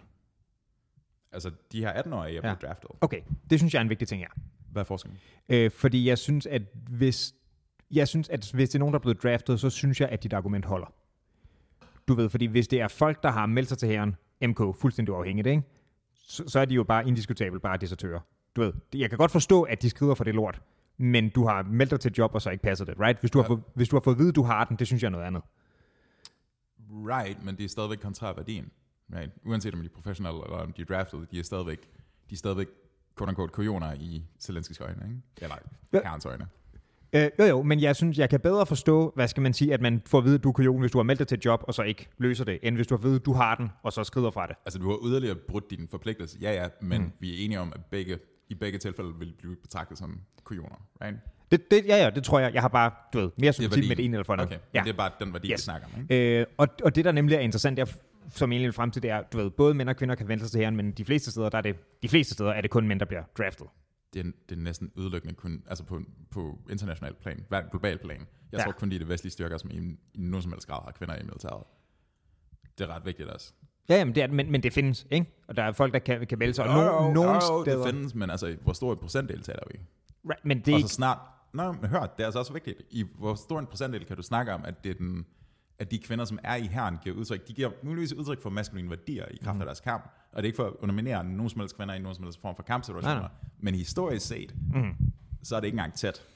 [1.33, 2.41] Altså, de her 18-årige er Ja.
[2.41, 2.91] blevet draftet.
[3.01, 4.29] Okay, det synes jeg er en vigtig ting her.
[4.73, 5.19] Hvad er forskellen?
[5.49, 7.35] Øh, fordi jeg synes, at hvis,
[7.91, 10.23] jeg synes, at hvis det er nogen, der er blevet draftet, så synes jeg, at
[10.23, 10.93] dit argument holder.
[12.09, 15.15] Du ved, fordi hvis det er folk, der har meldt sig til herren, MK, fuldstændig
[15.15, 15.63] uafhængigt, ikke?
[16.15, 18.21] Så, så er de jo bare indiskutabelt bare desertører.
[18.57, 20.63] Du ved, jeg kan godt forstå, at de skriver for det lort,
[20.97, 23.21] men du har meldt dig til et job, og så ikke passer det, right?
[23.21, 24.87] Hvis du, har, fået, hvis du har fået at vide, at du har den, det
[24.87, 25.43] synes jeg er noget andet.
[26.91, 28.71] Right, men det er stadigvæk kontra værdien.
[29.15, 29.33] Right?
[29.45, 31.79] Uanset om de er professionelle eller om de er drafted, de er stadigvæk,
[32.31, 32.69] de er stadigvæk
[33.21, 35.21] quote unquote kujoner i Zelenskis øjne, ikke?
[35.43, 35.57] Eller
[35.93, 36.01] Ja.
[36.05, 36.47] herrens øjne.
[37.13, 39.81] Øh, jo jo, men jeg synes, jeg kan bedre forstå, hvad skal man sige, at
[39.81, 41.45] man får at vide, at du er kujon, hvis du har meldt dig til et
[41.45, 43.69] job, og så ikke løser det, end hvis du har vide, at du har den,
[43.83, 44.57] og så skrider fra det.
[44.67, 46.39] Altså, du har yderligere brudt din forpligtelse.
[46.43, 47.13] Ja, ja, men mm.
[47.21, 51.17] vi er enige om, at begge, i begge tilfælde vil blive betragtet som kujoner, right?
[51.51, 52.55] Det, det, ja, ja, det tror jeg.
[52.55, 54.47] Jeg har bare, du ved, mere sympati med det ene eller for andet.
[54.47, 54.83] Okay, ja.
[54.85, 55.59] det er bare den værdi, Yes.
[55.59, 56.41] vi snakker om, ikke?
[56.41, 57.85] Øh, og, og det, der nemlig er interessant, er,
[58.31, 60.45] som egentlig vil frem til, det er, du ved, både mænd og kvinder kan vente
[60.45, 62.71] sig til herren, men de fleste steder, der er det, de fleste steder er det
[62.71, 63.67] kun mænd, der bliver draftet.
[64.15, 68.27] Det er, det er næsten udelukkende kun, altså på, på international plan, global plan.
[68.53, 68.65] Jeg Ja.
[68.65, 69.75] tror kun, de er det vestlige styrker, som i,
[70.15, 71.63] i nogen som helst grad har kvinder i militæret.
[72.79, 73.53] Det er ret vigtigt også.
[73.89, 75.27] Ja, jamen, det er, men, men det findes, ikke?
[75.49, 76.65] Og der er folk, der kan, kan vælge sig.
[76.65, 77.85] Og Jo, no, jo, nogle jo, steder...
[77.85, 79.79] det findes, men altså, hvor stor en procentdel taler vi?
[80.31, 81.19] Right, men det er Og så snart...
[81.55, 82.83] Nå, men hør, det er altså også vigtigt.
[82.91, 85.27] I hvor stor en procentdel kan du snakke om, at det er den
[85.81, 88.91] at de kvinder, som er i herren, giver udtryk, de giver muligvis udtryk for maskuline
[88.91, 91.61] værdier i kraft af deres kamp, og det er ikke for at underminere nogen som
[91.61, 93.31] helst kvinder i nogen som helst form for kampsituationer, Nej, nej.
[93.59, 94.95] men historisk set, Mm.
[95.43, 96.27] så er det ikke engang tæt,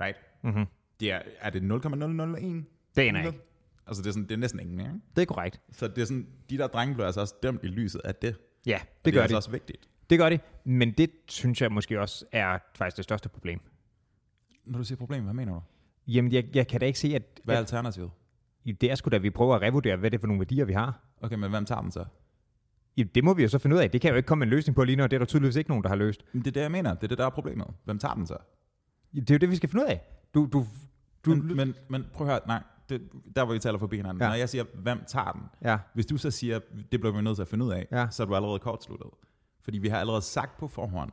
[0.00, 0.16] right?
[0.42, 0.64] Mm-hmm.
[1.00, 2.64] Det er, er det 0,001?
[2.96, 3.38] Det jeg ikke.
[3.86, 4.92] Altså det er, sådan, det er næsten ingen, ikke?
[5.16, 5.60] Det er korrekt.
[5.72, 8.36] Så det er sådan, de der drenge bliver altså også dømt i lyset af det.
[8.66, 9.88] Ja, Og det det er gør altså også vigtigt.
[10.10, 10.38] Det gør de.
[10.64, 13.60] Men det synes jeg måske også er faktisk det største problem.
[14.64, 15.60] Når du siger problem, hvad mener du?
[16.06, 18.10] Jamen, jeg, jeg kan da ikke se, at, Hvad er at alternativet?
[18.72, 20.72] Det er sgu da, vi prøver at revurdere, hvad det er for nogle værdier, vi
[20.72, 21.00] har.
[21.22, 22.04] Okay, men hvem tager den så?
[22.96, 23.90] Jamen, det må vi jo så finde ud af.
[23.90, 25.56] Det kan jo ikke komme en løsning på lige nu, og det er der tydeligvis
[25.56, 26.24] ikke nogen, der har løst.
[26.32, 26.94] Men det er det, jeg mener.
[26.94, 27.66] Det er det, der er problemet.
[27.84, 28.36] Hvem tager den så?
[29.14, 30.00] Det er jo det, vi skal finde ud af.
[30.34, 30.66] Du, du,
[31.24, 33.02] du, Men, men, men prøv at høre, nej, det,
[33.36, 34.22] der hvor vi taler forbi hinanden.
[34.22, 34.28] Ja.
[34.28, 35.42] Når jeg siger, hvem tager den?
[35.62, 36.60] ja, Hvis du så siger,
[36.92, 38.06] det bliver vi nødt til at finde ud af, Ja.
[38.10, 39.10] så er du allerede kortsluttet.
[39.62, 41.10] Fordi vi har allerede sagt på forhånd,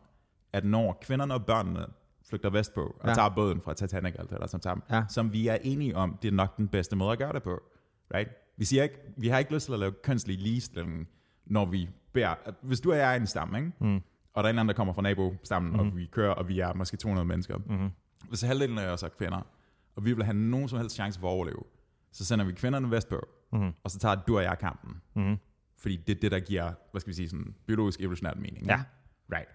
[0.53, 1.85] at når kvinderne og børnene
[2.31, 3.13] flygter vestpå, og Ja.
[3.13, 5.03] tager båden fra Titanic, alt det der, som, sammen, Ja.
[5.09, 7.61] som vi er enige om, det er nok den bedste måde at gøre det på.
[8.13, 8.29] Right?
[8.57, 11.07] Vi, siger ikke, vi har ikke lyst til at lave kønslig ligestilling,
[11.45, 12.35] når vi bærer...
[12.61, 13.71] Hvis du og jeg er en stamme, ikke?
[13.79, 14.01] Mm.
[14.33, 15.79] og der er en anden, der kommer fra nabostammen, mm.
[15.79, 17.57] og vi kører, og vi er måske 200 mennesker.
[17.57, 17.89] Mm-hmm.
[18.29, 19.41] Hvis halvdelen af os er kvinder,
[19.95, 21.63] og vi vil have nogen som helst chance for at overleve,
[22.11, 23.71] så sender vi kvinderne vestpå, Mm-hmm.
[23.83, 25.01] og så tager du og jeg kampen.
[25.15, 25.37] Mm-hmm.
[25.77, 28.65] Fordi det er det, der giver, hvad skal vi sige, sådan biologisk evolutionært mening.
[28.67, 28.83] Ja.
[29.33, 29.49] Right.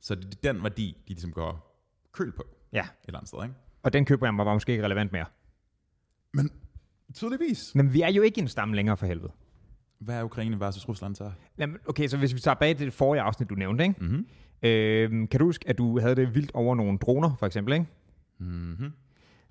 [0.00, 1.69] Så det er den værdi, de ligesom går
[2.12, 3.54] køl på Ja, et eller andet sted, ikke?
[3.82, 5.24] og den køber jeg mig var måske ikke relevant mere.
[6.32, 6.50] Men
[7.14, 7.74] tydeligvis.
[7.74, 9.32] Men vi er jo ikke en stamme længere for helvede.
[9.98, 11.30] Hvad er Ukraine versus Rusland så?
[11.58, 14.04] Jamen, okay, så hvis vi tager bag det forrige afsnit, du nævnte, ikke?
[14.04, 14.26] Mhm.
[14.62, 17.86] Øhm, kan du huske, at du havde det vildt over nogle droner, for eksempel, ikke?
[18.38, 18.92] Mhm.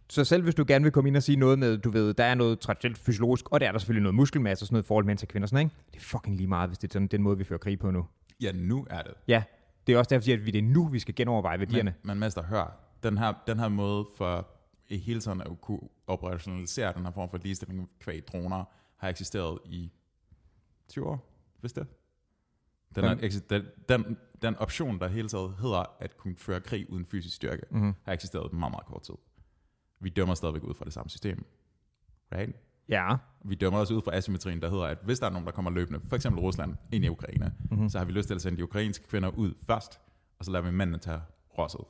[0.10, 2.24] Så selv hvis du gerne vil komme ind og sige noget med, du ved, der
[2.24, 4.88] er noget traditionelt fysiologisk, og der er der selvfølgelig noget muskelmasse og sådan noget i
[4.88, 5.76] forhold mænd til kvinder, sådan, ikke?
[5.92, 7.92] Det er fucking lige meget, hvis det er sådan den måde, vi fører krig på
[7.92, 8.06] nu.
[8.42, 9.14] Ja, nu er det.
[9.28, 9.44] Ja,
[9.88, 11.94] det er også derfor, at vi det er nu, vi skal genoverveje værdierne.
[12.04, 12.80] Men, men mester, hør.
[13.04, 14.48] Den her, den her måde for
[14.88, 18.64] i hele tiden at kunne operationalisere den her form for ligestilling kvæg droner,
[18.98, 19.92] har eksisteret i
[20.88, 21.88] 20 år, hvis det.
[22.96, 23.14] Den, er,
[23.50, 27.64] den, den, den option, der hele tiden hedder at kunne føre krig uden fysisk styrke,
[27.72, 27.94] Mhm.
[28.04, 29.14] har eksisteret meget, meget kort tid.
[30.00, 31.46] Vi dømmer stadigvæk ud fra det samme system.
[32.36, 32.56] Right?
[32.90, 35.52] Ja, Vi dømmer også ud fra asymmetrien, der hedder, at hvis der er nogen, der
[35.52, 37.68] kommer løbende, for eksempel Rusland, ind i Ukraine, Mhm.
[37.74, 37.90] mm-hmm.
[37.90, 40.00] så har vi lyst til at sende de ukrainske kvinder ud først,
[40.40, 41.20] og så lader vi mændene tage
[41.58, 41.82] rosset,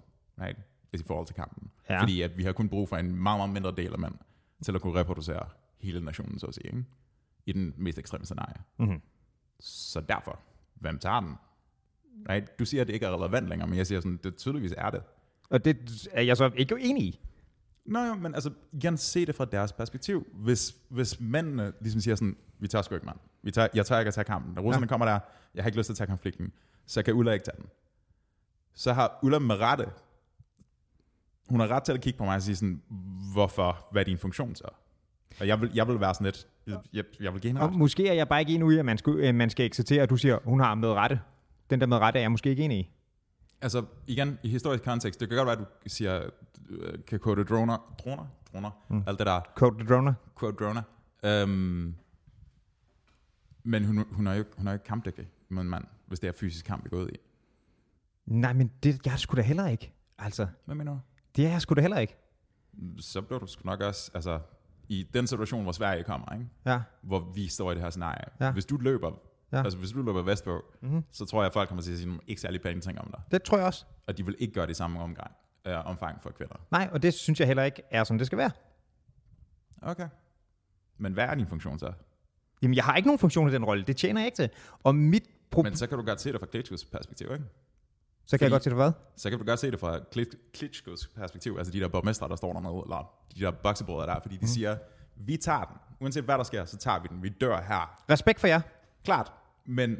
[0.41, 0.59] right?
[0.93, 1.71] i forhold til kampen.
[1.89, 2.01] Ja.
[2.01, 4.13] Fordi at vi har kun brug for en meget, meget mindre del af mænd,
[4.63, 6.85] til at kunne reproducere hele nationen, så at sige, ikke?
[7.45, 8.55] i den mest ekstreme scenarie.
[8.79, 9.01] Mhm.
[9.59, 10.39] Så derfor,
[10.75, 11.35] hvem tager den?
[12.29, 12.59] Right?
[12.59, 14.89] Du siger, at det ikke er relevant længere, men jeg siger sådan, det tydeligvis er
[14.89, 15.01] det.
[15.49, 17.19] og det er jeg så ikke enig i.
[17.89, 20.27] Nå jo, men altså, igen, se det fra deres perspektiv.
[20.33, 23.17] Hvis, hvis mændene ligesom siger sådan, vi tager sgu ikke, mand.
[23.43, 24.53] Vi tager, jeg tager ikke at tage kampen.
[24.55, 24.87] Når russerne Ja.
[24.87, 25.19] kommer der,
[25.55, 26.51] jeg har ikke lyst til at tage konflikten,
[26.85, 27.65] så kan Ulla ikke tage den.
[28.73, 29.85] Så har Ulla med rette,
[31.49, 32.81] hun har ret til at kigge på mig og sige sådan,
[33.33, 34.67] hvorfor, hvad er din funktion så?
[35.39, 37.69] Og jeg vil, jeg vil være sådan lidt, jeg, jeg, jeg vil give hende Og
[37.69, 37.77] ret.
[37.77, 40.09] måske er jeg bare ikke enig i, at man skal, øh, man skal acceptere, at
[40.09, 41.19] du siger, hun har med rette.
[41.69, 42.89] Den der med rette er jeg måske ikke enig i.
[43.61, 46.29] Altså, igen, i historisk kontekst, det kan godt være, at du siger,
[46.69, 49.03] øh, kan kode droner, droner, droner, Mm.
[49.07, 49.41] alt det der,
[49.79, 50.13] the droner.
[50.39, 50.83] quote drone.
[51.43, 51.95] Um,
[53.63, 56.27] men hun, hun er jo hun er jo ikke kampdækket mod en mand, hvis det
[56.27, 57.17] er fysisk kamp, vi er gået i.
[58.25, 59.91] Nej, men det jeg sgu da heller ikke.
[60.17, 60.99] Altså, Hvad mener du?
[61.35, 62.17] det er jeg sgu da heller ikke.
[62.99, 64.39] Så bliver du sgu nok også, altså,
[64.89, 66.45] i den situation, hvor Sverige kommer, ikke?
[66.65, 66.81] Ja.
[67.01, 68.25] hvor vi står i det her scenarie.
[68.39, 68.51] Ja.
[68.51, 69.11] Hvis du løber,
[69.51, 69.63] Ja.
[69.63, 71.03] altså hvis du løber vestpå, Mm-hmm.
[71.11, 73.11] så tror jeg, at folk kommer til at sige nogle ikke særlig pæne ting om
[73.11, 73.21] dig.
[73.31, 73.85] Det tror jeg også.
[74.07, 75.31] Og de vil ikke gøre det i samme omgang,
[75.67, 76.55] øh, omfang for kvinder.
[76.71, 78.51] Nej, og det synes jeg heller ikke er, som det skal være.
[79.81, 80.07] Okay.
[80.97, 81.91] Men hvad er din funktion så?
[82.61, 83.83] Jamen, jeg har ikke nogen funktion i den rolle.
[83.83, 84.49] Det tjener jeg ikke til.
[84.83, 85.71] Og mit problem...
[85.71, 87.43] Men så kan du godt se det fra Klitschkos perspektiv, ikke?
[88.25, 88.91] Så kan jeg fordi- godt se det hvad?
[89.15, 92.35] Så kan du godt se det fra Klit- Klitschkos perspektiv, altså de der borgmestre, der
[92.35, 94.47] står dernede, eller de der boksebrødre der, fordi de mm.
[94.47, 94.77] siger,
[95.15, 95.75] vi tager den.
[96.01, 97.23] Uanset hvad der sker, så tager vi den.
[97.23, 98.03] Vi dør her.
[98.09, 98.61] Respekt for jer.
[99.03, 99.33] Klart.
[99.69, 99.97] Men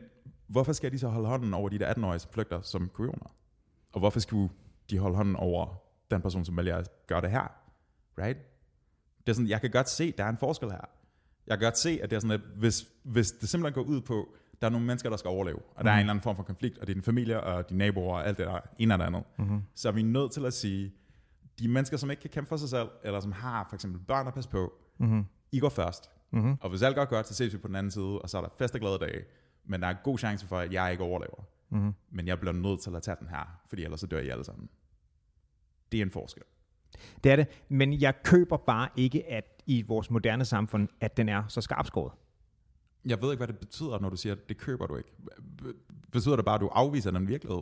[0.47, 3.36] hvorfor skal de så holde hånden over de der 18-årige, som flygter som kujoner?
[3.93, 4.49] Og hvorfor skulle
[4.89, 7.51] de holde hånden over den person, som vælger at gøre det her?
[8.17, 8.39] Right?
[9.19, 10.86] Det er sådan, jeg kan godt se, der er en forskel her.
[11.47, 14.01] Jeg kan godt se, at det er sådan, at hvis, hvis det simpelthen går ud
[14.01, 16.36] på, der er nogle mennesker, der skal overleve, og der er en eller anden form
[16.36, 18.91] for konflikt, og det er din familie og dine naboer og alt det der, en
[18.91, 19.62] eller andet, Mm-hmm.
[19.75, 20.93] så er vi nødt til at sige,
[21.60, 24.27] de mennesker, som ikke kan kæmpe for sig selv, eller som har for eksempel børn
[24.27, 25.25] at passe på, Mm-hmm.
[25.51, 26.10] I går først.
[26.32, 26.55] Mm-hmm.
[26.62, 28.41] Og hvis alt går godt, så ses vi på den anden side, og så er
[28.41, 29.23] der fest og glade dage.
[29.65, 31.43] Men der er en god chance for, at jeg ikke overlever.
[31.69, 31.93] Mm-hmm.
[32.12, 34.43] Men jeg bliver nødt til at tage den her, fordi ellers så dør I alle
[34.43, 34.69] sammen.
[35.91, 36.43] Det er en forskel.
[37.24, 37.48] Det er det.
[37.69, 42.12] Men jeg køber bare ikke, at i vores moderne samfund, at den er så skarpskåret.
[43.06, 45.10] Jeg ved ikke, hvad det betyder, når du siger, at det køber du ikke.
[45.58, 45.74] Be-
[46.12, 47.62] Betyder det bare, at du afviser den virkelighed?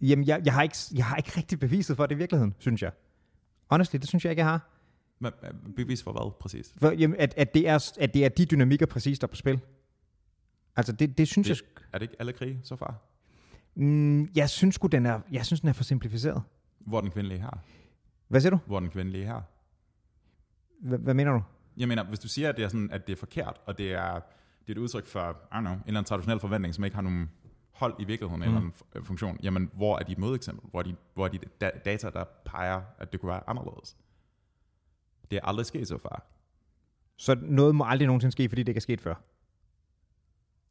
[0.00, 2.82] Jamen, jeg, jeg, har ikke, jeg har ikke rigtig beviset for det i virkeligheden, synes
[2.82, 2.92] jeg.
[3.70, 4.70] Honestly, det synes jeg ikke, jeg har.
[5.18, 5.32] Men,
[5.76, 6.74] bevis for hvad, præcis?
[6.78, 9.36] For, jamen, at, at, det er, at det er de dynamikker præcis, der er på
[9.36, 9.60] spil.
[10.76, 11.82] Altså, det, det synes Det- jeg...
[11.92, 12.94] Er det ikke alle krige så far?
[13.74, 16.42] Mm, jeg synes sgu, den er, jeg synes, den er for simplificeret.
[16.78, 17.58] Hvor den kvindelige her?
[18.28, 18.58] Hvad siger du?
[18.66, 19.40] Hvor den kvindelige her?
[20.80, 21.42] Hvad, hvad mener du?
[21.76, 23.92] Jeg mener, hvis du siger, at det er, sådan, at det er forkert, og det
[23.92, 26.84] er, det er et udtryk for, I don't know, en eller anden traditionel forventning, som
[26.84, 27.30] ikke har nogen
[27.72, 28.46] hold i virkeligheden, mm.
[28.48, 30.70] eller en fu- funktion, jamen, hvor er dit modeksempel?
[30.70, 33.96] Hvor er, de, hvor er de da- data, der peger, at det kunne være anderledes?
[35.30, 36.26] Det er aldrig sket så far.
[37.16, 39.14] Så noget må aldrig nogensinde ske, fordi det ikke er sket før.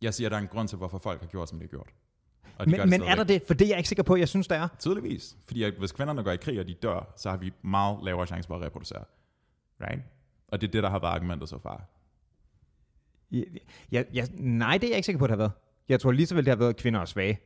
[0.02, 1.70] Jeg siger, at der er en grund til, hvorfor folk har gjort, som de har
[1.70, 1.90] gjort.
[2.58, 3.42] Og de gør Men, men er der det?
[3.48, 4.68] For det er jeg ikke sikker på, jeg synes, der er.
[4.80, 5.38] Tydeligvis.
[5.46, 8.28] Fordi at hvis kvinderne går i krig, og de dør, så har vi meget lavere
[8.28, 9.04] chance for at reproducere.
[9.82, 10.02] Right?
[10.48, 11.86] Og det er det, der har været argumentet så far.
[13.92, 15.52] Jeg, jeg, nej, det er jeg ikke sikker på, det har været.
[15.90, 17.40] Jeg tror lige så vel, det har været at kvinder og svage.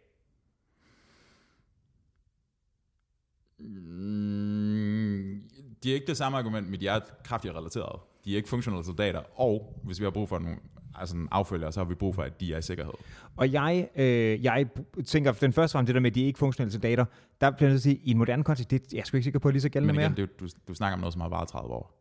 [3.60, 5.50] Mm,
[5.84, 8.00] de er ikke det samme argument, men de er kraftigt relateret.
[8.26, 10.58] De er ikke funktionelle soldater, og hvis vi har brug for nogle
[10.96, 12.94] altså en affølger, så har vi brug for, at de er i sikkerhed.
[13.36, 14.68] Og jeg, øh, jeg
[15.06, 17.06] tænker, den første frem, det der med, at de er ikke funktionelle soldater,
[17.42, 19.18] der bliver jeg nødt til at sige, i en moderne kontekst, det er jeg sgu
[19.18, 20.28] ikke sikker på, at lige så gældende Men igen, mere.
[20.28, 21.96] det, er du, du snakker om noget, som har varet 30 år.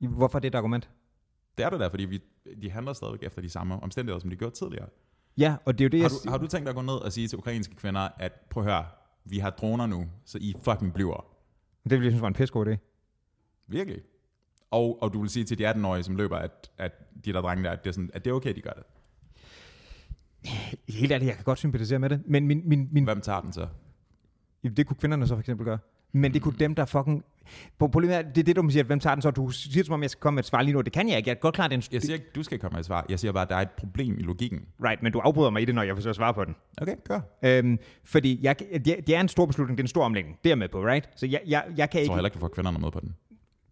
[0.00, 0.90] Hvorfor er det et argument?
[1.58, 2.20] Det er det der, fordi vi,
[2.62, 4.86] de handler stadigvæk efter de samme omstændigheder, som de gjorde tidligere.
[5.38, 6.82] Ja, og det er jo det, Har jeg du, har du tænkt dig at gå
[6.82, 8.84] ned og sige til ukrainske kvinder, at prøv at høre,
[9.24, 11.26] vi har droner nu, så I fucking bliver.
[11.84, 12.76] Det ville jeg synes var en pissegod idé.
[13.66, 14.02] Virkelig.
[14.74, 16.92] Og, og du vil sige til de 18-årige, som løber, at, at
[17.24, 18.82] de der drenge der, at det, er sådan, at det er okay, de gør det.
[20.88, 23.52] Helt ærligt, jeg kan godt sympatisere med det, men min, min, min, Hvem tager den
[23.52, 23.66] så?
[24.76, 25.78] det kunne kvinderne så for eksempel gøre.
[26.12, 27.24] Men det kunne dem, der fucking...
[27.82, 29.30] Pro- Problemet er, det er det, du siger, hvem tager den så?
[29.30, 30.80] Du siger som om, jeg skal komme med et svar lige nu.
[30.80, 31.28] Det kan jeg ikke.
[31.28, 31.82] Jeg er godt klar, det er en...
[31.92, 33.06] Jeg siger ikke, du skal komme med et svar.
[33.08, 34.60] Jeg siger bare, at der er et problem i logikken.
[34.84, 36.54] Right, men du afbryder mig i det, når jeg forsøger at svare på den.
[36.82, 37.20] Okay, gør.
[37.42, 40.36] Øhm, fordi jeg, det, det er en stor beslutning, det er en stor omlægning.
[40.44, 41.08] Det er jeg med på, right?
[41.16, 42.14] Så jeg, jeg, jeg kan Jeg tror ikke...
[42.14, 43.14] heller ikke, du får kvinderne med på den.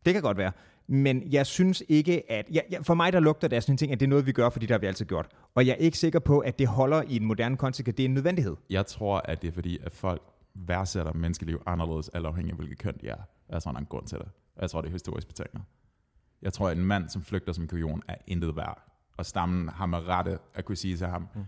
[0.06, 0.52] Det kan godt være.
[0.86, 2.46] Men jeg synes ikke, at...
[2.50, 4.26] Jeg, jeg, for mig, der lugter det af sådan en ting, at det er noget,
[4.26, 5.28] vi gør, fordi det har vi altid gjort.
[5.54, 8.02] Og jeg er ikke sikker på, at det holder i en moderne kontekst, at det
[8.02, 8.56] er en nødvendighed.
[8.70, 10.22] Jeg tror, at det er fordi, at folk
[10.54, 13.16] værdsætter menneskeliv anderledes, alt afhængig af, hvilket køn de er.
[13.48, 14.28] Jeg tror, der er en grund til det.
[14.56, 15.62] Og jeg tror, det er historisk betinget.
[16.42, 18.82] Jeg tror, at en mand, som flygter som kujon, er intet værd.
[19.16, 21.44] Og stammen har med rette at kunne sige til ham, mm.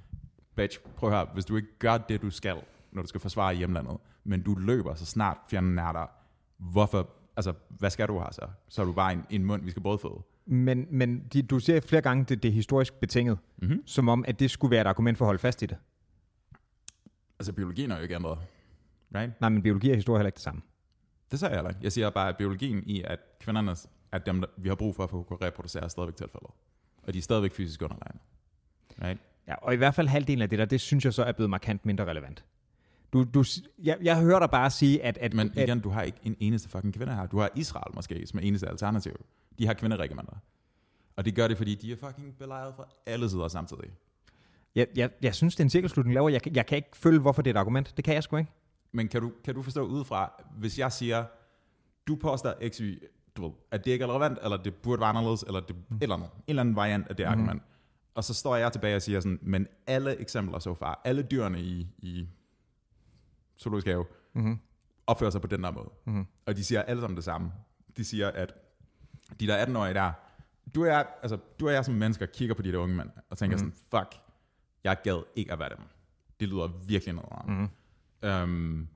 [0.57, 2.57] bitch, prøv høre, hvis du ikke gør det, du skal,
[2.93, 6.07] når du skal forsvare hjemlandet, men du løber så snart fjenden er der,
[6.59, 8.47] hvorfor, altså, hvad skal du have så?
[8.69, 10.25] Så er du bare en, en mund, vi skal både få.
[10.47, 13.39] Men, men de, du siger flere gange, at det, det er historisk betinget.
[13.57, 13.83] Mm-hmm.
[13.87, 15.77] Som om, at det skulle være et argument for at holde fast i det.
[17.39, 18.39] Altså, biologien er jo ikke ændret.
[19.15, 19.41] Right?
[19.41, 20.63] Nej, men biologi og historie er heller ikke det samme.
[21.31, 21.73] Det siger jeg heller.
[21.83, 23.77] Jeg siger bare, at biologien i, at kvinderne
[24.13, 26.51] er dem, der, vi har brug for at kunne reproducere, er stadigvæk tilfældet.
[27.03, 28.21] Og de er stadigvæk fysisk underlegne.
[29.03, 29.21] Right?
[29.49, 31.51] Ja, og i hvert fald halvdelen af det der, det synes jeg så er blevet
[31.51, 32.45] markant mindre relevant.
[33.15, 33.45] Du, du,
[33.83, 35.19] jeg, jeg hører dig bare sige, at...
[35.19, 37.27] at Men at, igen, du har ikke en eneste fucking kvinde her.
[37.27, 39.13] Du har Israel måske, som er eneste alternativ.
[39.59, 40.33] De har kvinderegimenter.
[41.17, 43.91] Og det gør det, fordi de er fucking belejret fra alle sider samtidig.
[44.75, 46.29] jeg, jeg, jeg synes, det er en cirkelslutning laver.
[46.29, 47.93] Jeg, kan- jeg kan ikke følge, hvorfor det er et argument.
[47.97, 48.51] Det kan jeg sgu ikke.
[48.93, 51.25] Men kan du, kan du forstå udefra, hvis jeg siger,
[52.09, 52.99] du påstår x, y,
[53.37, 56.03] du ved, at det ikke er relevant, eller det burde være anderledes, eller det, et
[56.03, 57.33] eller andet, en eller anden variant af det Mhm.
[57.33, 57.63] argument.
[58.15, 61.61] Og så står jeg tilbage og siger sådan, men alle eksempler så far, alle dyrene
[61.61, 62.29] i, i
[63.59, 64.05] zoologisk have,
[64.37, 64.59] Mm-hmm.
[65.07, 65.91] opfører sig på den der måde.
[66.05, 66.27] Mhm.
[66.47, 67.53] Og de siger alle sammen det samme.
[67.97, 68.55] De siger, at
[69.41, 70.13] de der 18-årige der,
[70.75, 73.11] du og jeg, altså, du og jeg som mennesker kigger på de der unge mænd,
[73.31, 73.67] og tænker Mhm.
[73.67, 73.73] mm.
[73.91, 74.21] sådan, fuck,
[74.85, 75.79] jeg gad ikke at være dem.
[76.41, 77.53] Det lyder virkelig noget mm.
[77.55, 78.43] Mm-hmm.
[78.43, 78.89] Um,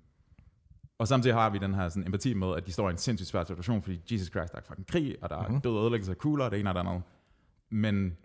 [0.98, 3.28] og samtidig har vi den her sådan, empati med, at de står i en sindssygt
[3.28, 5.48] svær situation, fordi Jesus Christ, der er fucking krig, og der er Mhm.
[5.50, 5.60] mm-hmm.
[5.62, 7.02] død og ødelæggelse af kugler, og det ene og det andet.
[7.70, 8.16] Men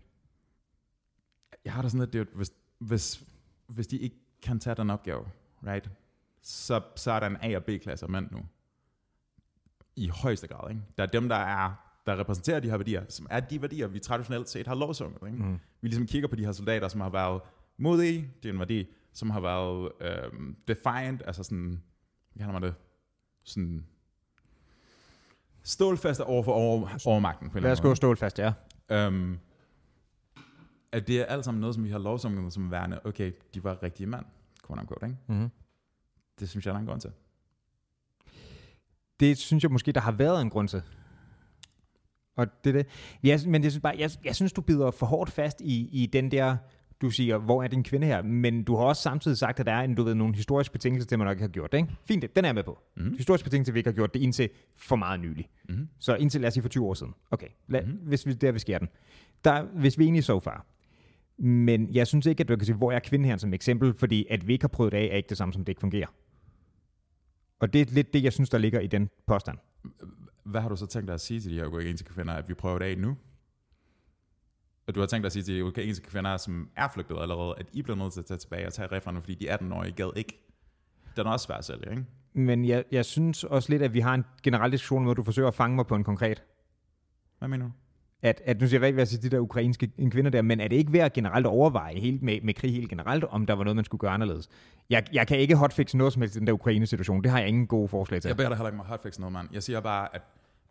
[1.65, 3.23] jeg har da sådan, at det, er hvis, hvis,
[3.67, 5.25] hvis de ikke kan tage den opgave,
[5.67, 5.89] right,
[6.43, 8.39] så, så er der en A- og B-klasse af mænd nu.
[9.95, 10.69] I højeste grad.
[10.69, 10.81] Ikke?
[10.97, 11.73] Der er dem, der er
[12.05, 15.27] der repræsenterer de her værdier, som er de værdier, vi traditionelt set har lovsunget.
[15.27, 15.43] Ikke?
[15.43, 15.59] Mm.
[15.81, 17.41] Vi ligesom kigger på de her soldater, som har været
[17.77, 21.81] modige, det er en værdi, som har været øhm, defiant, altså sådan,
[22.33, 22.75] hvad kalder man det,
[23.43, 23.85] sådan
[25.63, 27.49] stålfaste over for over, overmagten.
[27.49, 28.53] På en Lad os gå stålfast, ja.
[28.89, 29.39] Øhm,
[30.91, 33.83] at det er alt sammen noget, som vi har lovsunget som værende, okay, de var
[33.83, 34.25] rigtige mand,
[34.67, 35.17] quote unquote, ikke?
[35.27, 35.49] Mm-hmm.
[36.39, 37.11] Det synes jeg, der er en grund til.
[39.19, 40.81] Det synes jeg måske, der har været en grund til.
[42.35, 42.87] Og det er det.
[43.23, 46.05] Jeg, men jeg synes, bare, jeg, jeg synes, du bider for hårdt fast i, i
[46.05, 46.57] den der,
[47.01, 48.21] du siger, hvor er din kvinde her?
[48.21, 51.07] Men du har også samtidig sagt, at der er en, du ved, nogle historiske betingelser
[51.07, 51.77] til, man nok ikke har gjort det.
[51.77, 51.95] Ikke?
[52.05, 52.35] Fint, det.
[52.35, 52.79] den er jeg med på.
[52.97, 53.13] Mm.
[53.17, 55.49] Historiske betingelser, vi ikke har gjort det indtil for meget nylig.
[55.69, 55.89] Mm-hmm.
[55.99, 57.13] Så indtil, lad os sige, for 20 år siden.
[57.31, 57.91] Okay, lad, mm.
[57.91, 58.89] hvis vi, der vi skærer den.
[59.43, 60.65] Der, hvis vi er enige so far.
[61.37, 64.25] Men jeg synes ikke, at du kan sige, hvor er kvinden her som eksempel, fordi
[64.29, 66.07] at vi ikke har prøvet det af, er ikke det samme som det ikke fungerer.
[67.59, 69.57] Og det er lidt det, jeg synes, der ligger i den påstand.
[70.43, 72.53] Hvad har du så tænkt dig at sige til de her ukrainske kvinder, at vi
[72.53, 73.17] prøver det af nu?
[74.87, 77.55] Og du har tænkt dig at sige til de ukrainske kvinder, som er flygtet allerede,
[77.57, 79.83] at I bliver nødt til at tage tilbage og tage refrene, fordi de 18 år,
[79.83, 80.39] I gad ikke.
[81.15, 82.05] Den er også svær sælge, ikke?
[82.33, 85.47] Men jeg, jeg synes også lidt, at vi har en generel diskussion, hvor du forsøger
[85.47, 86.43] at fange mig på en konkret.
[87.39, 87.71] Hvad mener du?
[88.23, 90.59] At, at nu siger jeg ikke ved at sige de der ukrainske kvinder der, men
[90.59, 93.53] er det ikke ved at generelt overveje helt med, med krig helt generelt, om der
[93.53, 94.49] var noget, man skulle gøre anderledes?
[94.89, 97.23] Jeg, jeg kan ikke hotfixe noget som helst i den der Ukraine-situation.
[97.23, 98.29] Det har jeg ingen gode forslag til.
[98.29, 99.47] Jeg beder dig heller ikke mig hotfix noget, mand.
[99.53, 100.21] Jeg siger bare, at,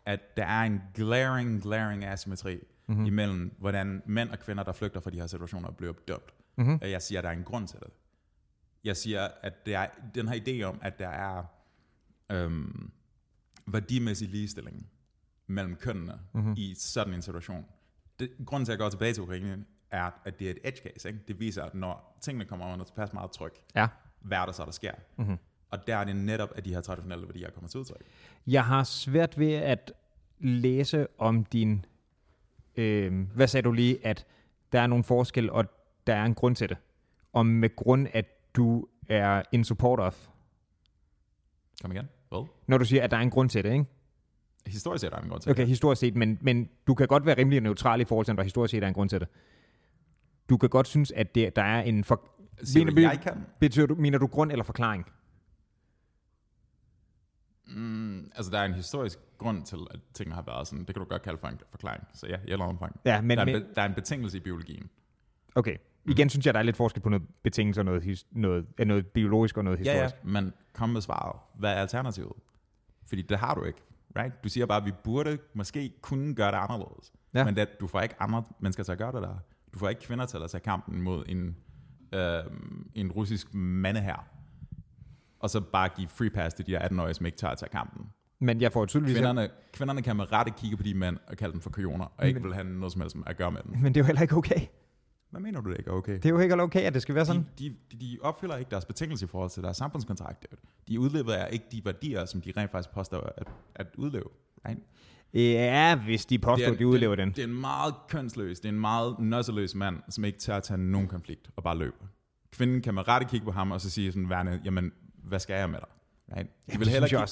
[0.05, 3.05] at der er en glaring, glaring asymmetri mm-hmm.
[3.05, 6.33] imellem, hvordan mænd og kvinder, der flygter fra de her situationer, bliver dømt.
[6.57, 6.79] Mm-hmm.
[6.81, 7.89] Jeg siger, at der er en grund til det.
[8.83, 11.43] Jeg siger, at der er den her idé om, at der er
[12.31, 12.91] øhm,
[13.67, 14.87] værdimæssig ligestilling
[15.47, 16.53] mellem kønnene mm-hmm.
[16.57, 17.65] i sådan en situation.
[18.19, 20.77] Det, grunden til, at jeg går tilbage til Ukraine, er, at det er et edge
[20.89, 21.07] case.
[21.09, 21.19] Ikke?
[21.27, 23.87] Det viser, at når tingene kommer under tilpas meget tryk, Ja.
[24.21, 24.91] hvad er der så, der sker?
[25.17, 25.37] Mm-hmm.
[25.69, 28.01] Og der er det netop, at de her traditionelle værdier kommer til udtryk.
[28.47, 29.91] Jeg har svært ved at
[30.39, 31.85] læse om din...
[32.75, 34.05] Øh, hvad sagde du lige?
[34.05, 34.25] At
[34.71, 35.65] der er nogle forskel, og
[36.07, 36.77] der er en grund til det.
[37.33, 38.25] Om med grund, at
[38.55, 40.27] du er in support of.
[41.81, 42.09] Kom igen.
[42.29, 42.47] Hvad?
[42.67, 43.85] Når du siger, at der er en grund til det, ikke?
[44.67, 45.67] Historisk set er der en grund til Okay, det.
[45.67, 48.43] historisk set, men, men du kan godt være rimelig neutral i forhold til, om der
[48.43, 49.27] historisk set er en grund til det.
[50.49, 52.03] Du kan godt synes, at det, der er en...
[52.03, 52.29] For...
[52.63, 53.45] Siger du, jeg kan?
[53.59, 55.05] Betyder du, mener du grund eller forklaring?
[57.67, 60.85] Mm, altså, der er en historisk grund til, at tingene har været sådan.
[60.85, 62.03] Det kan du godt kalde for en forklaring.
[62.13, 62.99] Så ja, i eller omfang.
[63.05, 64.89] Ja, men, der, er en, men der er en betingelse i biologien.
[65.55, 65.77] okay.
[66.05, 69.07] Igen synes jeg, der er lidt forskel på noget betingelse og noget, his, noget, noget
[69.07, 70.15] biologisk og noget Ja, historisk.
[70.15, 71.39] ja, men kom med svaret.
[71.59, 72.31] Hvad er alternativet?
[73.07, 73.79] Fordi det har du ikke.
[74.15, 74.43] Right?
[74.43, 77.13] Du siger bare, at vi burde måske kunne gøre det anderledes.
[77.33, 77.45] Ja.
[77.45, 79.35] Men det, du får ikke andre mennesker til at gøre det der.
[79.73, 81.55] Du får ikke kvinder til at tage kampen mod en,
[82.13, 82.43] øh,
[82.95, 84.27] en russisk mandehær.
[85.39, 87.69] Og så bare give free pass til de der 18-årige, som ikke tør at tage
[87.69, 88.09] kampen.
[88.39, 89.15] Men jeg får tydeligvis...
[89.15, 92.27] Kvinderne, kvinderne kan med rette kigge på de mænd og kalde dem for kujoner, og
[92.27, 93.71] ikke vil have noget som helst at gøre med dem.
[93.71, 94.67] Men det er jo heller ikke okay.
[95.33, 96.13] Hvad mener du, det ikke er okay?
[96.13, 97.47] Det er jo ikke okay, at det skal være sådan.
[97.59, 100.45] De, de, de opfylder ikke deres betingelser i forhold til deres samfundskontrakt.
[100.87, 104.23] De udlever ikke de værdier, som de rent faktisk påstår at, at udleve.
[104.67, 104.79] Right?
[105.33, 107.33] Ja, hvis de påstår, er- de udlever det, den.
[107.33, 110.63] Det er en meget kønsløs, det er en meget nødseløs mand, som ikke tør at
[110.63, 112.05] tage nogen konflikt og bare løber.
[112.51, 114.91] Kvinden kan med rette kigge på ham og så sige sådan værende, jamen,
[115.23, 115.87] hvad skal jeg med dig?
[116.37, 116.49] Right?
[116.73, 117.23] De vil hellere kigge,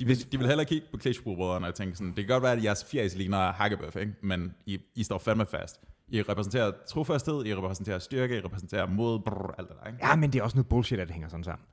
[0.00, 2.52] de vil, de vil hellere kigge på Klitschko-brødrene og tænke sådan, det kan godt være,
[2.52, 4.12] at jeres fjæs ligner hakkebøf, ikke?
[4.22, 5.80] men I, I står fandme fast.
[6.12, 10.06] I repræsenterer trofasthed, I repræsenterer styrke, I repræsenterer mod, brrr, alt det der, ikke?
[10.06, 11.66] Ja, men det er også noget bullshit, at det hænger sådan sammen.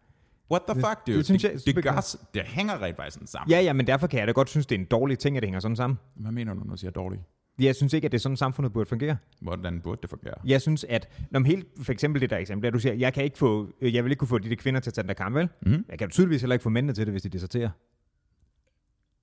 [0.52, 1.18] What the fuck, dude?
[1.18, 3.52] det synes jeg- det, det, gør, det hænger rent faktisk sådan sammen.
[3.52, 5.42] Ja, ja, men derfor kan jeg da godt synes, det er en dårlig ting, at
[5.44, 6.00] det hænger sådan sammen.
[6.16, 7.22] Hvad mener du, når du siger dårligt?
[7.60, 9.18] Jeg synes ikke, at det er sådan, samfundet burde fungere.
[9.42, 10.34] Hvordan burde det fungere?
[10.46, 13.24] Jeg synes, at når helt, for eksempel det der eksempel, der du siger, jeg kan
[13.24, 15.14] ikke få, jeg vil ikke kunne få de der kvinder til at tage den der
[15.14, 15.50] kamp, vel?
[15.62, 15.86] Mhm.
[15.90, 17.70] Jeg kan tydeligvis heller ikke få mændene til det, hvis de deserterer.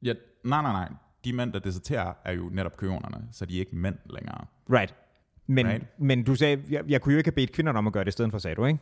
[0.02, 0.14] Ja,
[0.44, 0.88] nej, nej, nej.
[1.24, 4.44] De mænd, der deserterer, er jo netop køonerne, så de er ikke mænd længere.
[4.70, 4.94] Right.
[5.47, 6.01] Men, Right.
[6.01, 8.09] men du sagde, jeg, jeg kunne jo ikke have bedt kvinderne om at gøre det
[8.09, 8.78] i stedet for, sagde du, ikke?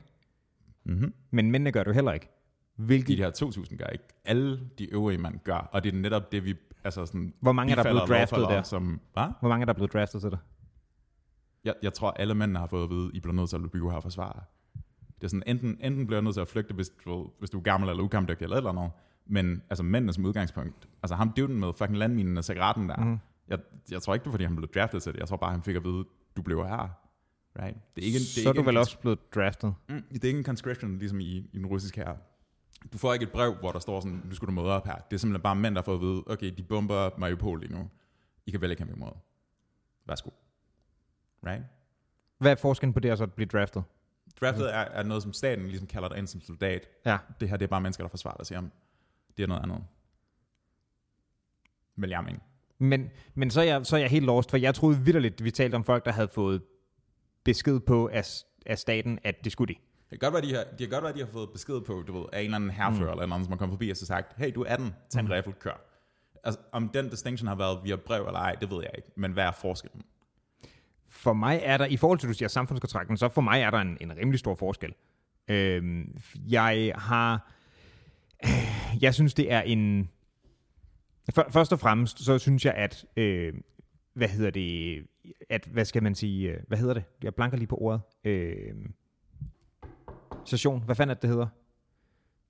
[0.84, 1.14] Mm-hmm.
[1.30, 2.28] Men mændene gør det jo heller ikke.
[2.76, 4.04] Hvilket, De her 2.000 gør ikke.
[4.24, 6.54] Alle de øvrige mænd gør, og det er netop det, vi...
[6.84, 8.62] Altså sådan, Hvor mange er der blevet draftet der?
[8.62, 9.26] Som, hvad?
[9.40, 10.38] Hvor mange er der blevet draftet til det?
[11.64, 13.90] Jeg, jeg tror, alle mændene har fået at vide, I bliver nødt til at blive
[13.90, 14.40] her og forsvare.
[15.16, 17.58] Det er sådan, enten, enten bliver jeg nødt til at flygte, hvis du, hvis du
[17.58, 18.90] er gammel eller ukampdygtig eller et eller andet.
[19.26, 20.88] Men altså mændene som udgangspunkt.
[21.02, 22.96] Altså ham døden med fucking landminen og cigaretten der.
[22.96, 23.18] Mm.
[23.48, 23.58] Jeg,
[23.90, 25.20] jeg tror ikke, det er, fordi han blev draftet til det.
[25.20, 26.04] Jeg tror bare, han fik at vide,
[26.36, 27.00] du bliver her.
[27.58, 27.76] Right?
[27.96, 29.74] Det er ikke, det er Så er ikke du en vel også blevet draftet.
[29.88, 32.16] Mm, det er ikke en conscription, ligesom i, i den russiske her.
[32.92, 34.94] Du får ikke et brev, hvor der står sådan, nu skal du møde op her.
[34.94, 37.90] Det er simpelthen bare mænd, der får at vide, okay, de bomber Mariupol lige nu.
[38.46, 39.10] I kan vælge kæmpe imod.
[40.06, 40.30] Værsgo.
[41.46, 41.64] Right?
[42.38, 43.84] Hvad er forskellen på det og så at blive draftet?
[44.40, 46.88] Draftet er, er noget, som staten ligesom kalder dig ind som soldat.
[47.06, 47.18] Ja.
[47.40, 48.62] Det her, det er bare mennesker, der forsvarer dig, siger.
[49.36, 49.84] Det er noget andet.
[51.96, 52.40] Vil jeg mene.
[52.84, 55.50] Men, men så, er jeg, så er jeg helt lost, for jeg troede vidderligt, vi
[55.50, 56.62] talte om folk, der havde fået
[57.44, 58.24] besked på af,
[58.66, 59.80] af staten, at det skulle de.
[60.10, 62.04] Det kan godt være, de har, det kan godt være, de har fået besked på,
[62.06, 63.20] du ved, af en eller anden herfører, mm.
[63.20, 65.20] eller en anden, som har kommet forbi og så sagt, hey, du er 18, tag
[65.20, 65.32] en mm.
[65.32, 65.90] rifle, kør.
[66.44, 69.08] Altså, om den distinction har været via brev eller ej, det ved jeg ikke.
[69.16, 70.02] Men hvad er forskellen?
[71.08, 73.78] For mig er der, i forhold til, du siger samfundskontrakten, så for mig er der
[73.78, 74.94] en, en rimelig stor forskel.
[75.48, 76.18] Øhm,
[76.48, 77.50] jeg har,
[79.00, 80.10] jeg synes, det er en,
[81.32, 83.54] først og fremmest, så synes jeg, at, øh,
[84.14, 85.06] hvad hedder det,
[85.50, 87.04] at, hvad skal man sige, øh, hvad hedder det?
[87.22, 88.00] Jeg blanker lige på ordet.
[88.24, 88.74] Øh,
[90.44, 91.46] session, hvad fanden er det, det hedder?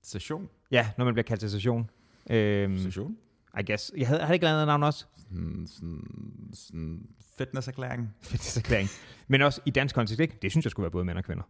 [0.01, 0.49] Session?
[0.71, 1.89] Ja, når man bliver kaldt til session.
[2.29, 3.17] Øh, Session?
[3.59, 3.91] I guess.
[3.97, 5.05] Jeg havde, havde ikke lavet navn også.
[5.17, 7.07] Sådan, sådan, sådan
[7.37, 8.13] fitnesserklæring.
[8.21, 8.89] Fitnesserklæring.
[9.27, 10.37] Men også i dansk kontekst, ikke?
[10.41, 11.43] Det synes jeg skulle være både mænd og kvinder.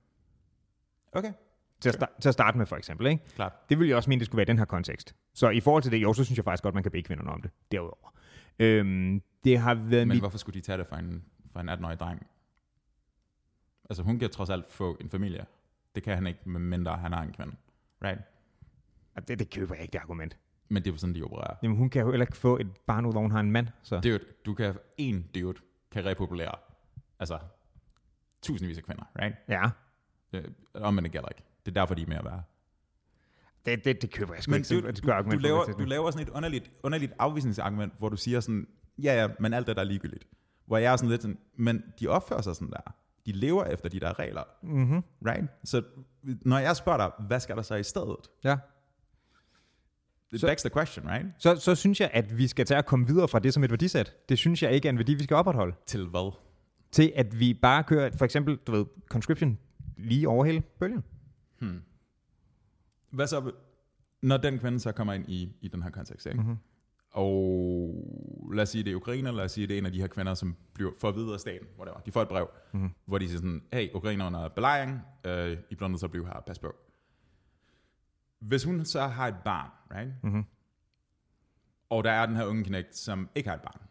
[1.12, 1.34] Okay,
[1.82, 3.08] Til at, til at starte med, for eksempel.
[3.08, 3.24] Ikke?
[3.36, 3.70] klart.
[3.70, 5.16] Det ville jeg også mene, det skulle være i den her kontekst.
[5.34, 7.30] Så i forhold til det, jo, så synes jeg faktisk godt, man kan bede kvinderne
[7.32, 7.52] om det.
[7.72, 8.14] Derudover.
[8.60, 10.20] Øhm, det har været Men mit...
[10.22, 12.28] hvorfor skulle de tage det for en, for en 18-årig dreng?
[13.90, 15.46] Altså hun kan trods alt få en familie.
[15.96, 17.56] Det kan han ikke, medmindre han har en kvinde.
[18.04, 18.22] Right?
[19.16, 20.38] Ah, Det, det køber jeg ikke, det argument.
[20.70, 21.56] Men det er jo sådan, de opererer.
[21.64, 23.68] Jamen, hun kan jo heller ikke få et barn ud, hvor hun har en mand.
[23.84, 24.00] Så.
[24.00, 25.58] Dude, du kan, en dude
[25.92, 26.56] kan repopulere,
[27.20, 27.40] altså,
[28.42, 29.36] tusindvis af kvinder, right?
[29.48, 29.70] Ja,
[30.32, 31.44] Det, om det gælder ikke.
[31.66, 32.44] Det er derfor, de er mere værd.
[33.66, 34.82] det, det, det køber jeg sgu Men ikke.
[34.82, 35.78] du, et du, du, laver, det.
[35.80, 38.68] du laver sådan et underligt, underligt afvisningsargument, hvor du siger sådan,
[39.04, 40.28] ja, ja, men alt det der er ligegyldigt.
[40.66, 42.94] Hvor jeg er sådan lidt sådan, men de opfører sig sådan der.
[43.26, 45.04] De lever efter de der regler, Mm-hmm.
[45.26, 45.46] right?
[45.64, 45.82] Så
[46.24, 48.16] når jeg spørger dig, hvad skal der så i stedet?
[48.44, 48.58] Ja.
[50.32, 51.26] It Så- begs the question, right?
[51.40, 53.70] Så, så synes jeg, at vi skal tage at komme videre fra det som et
[53.72, 54.14] værdisæt.
[54.30, 55.76] Det synes jeg ikke er en værdi, vi skal opretholde.
[55.86, 56.34] Til hvad?
[56.92, 59.58] Til at vi bare kører, for eksempel, du ved, conscription
[59.98, 61.04] lige over hele bølgen.
[61.72, 61.82] Hmm.
[63.10, 63.52] Hvad så,
[64.22, 66.40] når den kvinde så kommer ind i, i den her kontekst, ikke?
[66.40, 66.58] Mm-hmm.
[67.12, 70.02] Og lad os sige, det er Ukraine, lad os sige, det er en af de
[70.02, 72.00] her kvinder, som bliver for videre af staten, whatever.
[72.00, 72.90] De får et brev, Mhm.
[73.06, 76.26] hvor de siger sådan, hey, Ukraine er belejring, øh, I bliver nødt til at blive
[76.28, 76.76] her, pas på.
[78.40, 80.14] Hvis hun så har et barn, right?
[80.24, 80.44] Mm-hmm.
[81.90, 83.88] og der er den her unge knægt, som ikke har et barn, Mhm.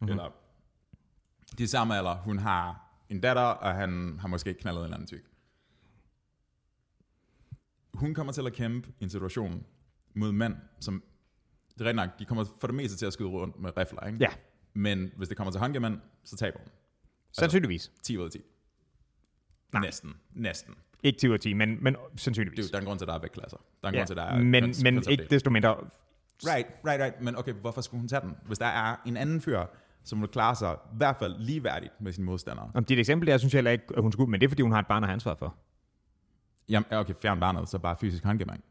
[0.00, 0.10] mm-hmm.
[0.10, 0.30] eller
[1.58, 5.06] de samme alder, hun har en datter, og han har måske knaldet en eller anden
[5.06, 5.30] tyk.
[7.94, 9.64] Hun kommer til at kæmpe i en situation
[10.14, 11.02] mod mænd, som,
[11.78, 14.18] det er nok, de kommer for det meste til at skyde rundt med rifler, ikke?
[14.20, 14.28] Ja.
[14.74, 16.68] Men hvis det kommer til håndgemænd, så taber hun.
[17.32, 17.92] Sandsynligvis.
[18.02, 18.38] 10 ud af 10.
[19.72, 19.82] Nej.
[19.82, 20.14] Næsten.
[20.32, 20.74] Næsten.
[21.02, 22.58] Ikke 10 ud af 10, men, men Det er, sandsynligvis.
[22.58, 23.56] jo- der er en grund til, at der er vægtklasser.
[23.82, 25.74] Der er en Ja, grund til, at der er men, køns- men ikke desto mindre.
[25.74, 27.20] Right, right, right.
[27.20, 28.36] Men okay, hvorfor skulle hun tage den?
[28.46, 29.64] Hvis der er en anden fyr,
[30.04, 32.70] som vil klare sig i hvert fald ligeværdigt med sine modstandere.
[32.74, 34.62] Om dit eksempel der, synes jeg heller ikke, at hun skulle, men det er, fordi
[34.62, 35.56] hun har et barn at have ansvar for.
[36.68, 38.64] Jamen, ja, okay, fjern barnet, så bare fysisk håndgemang.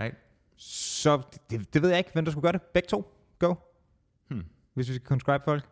[0.00, 0.16] Right?
[0.56, 2.62] Så det, det ved jeg ikke, hvem der skulle gøre det.
[2.62, 3.14] Begge to.
[3.38, 3.54] Go.
[4.28, 4.44] Hmm.
[4.74, 5.68] Hvis vi skal conscribe folk.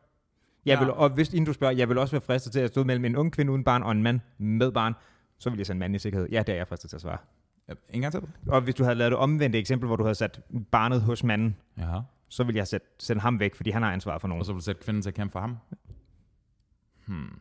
[0.66, 0.84] Jeg Ja.
[0.84, 3.04] vil, og hvis inden du spørger, jeg vil også være fristet til at stå mellem
[3.04, 4.94] en ung kvinde uden barn og en mand med barn,
[5.38, 6.28] så vil jeg sende manden i sikkerhed.
[6.32, 7.18] Ja, det er jeg fristet til at svare.
[7.68, 8.22] Ja, en gang til.
[8.48, 10.40] Og hvis du havde lavet det omvendte eksempel, hvor du havde sat
[10.72, 12.00] barnet hos manden, Ja.
[12.28, 14.40] så vil jeg sætte, sende ham væk, fordi han har ansvar for nogen.
[14.40, 15.56] Og så vil du sætte kvinden til at kæmpe for ham.
[17.06, 17.40] Hmm.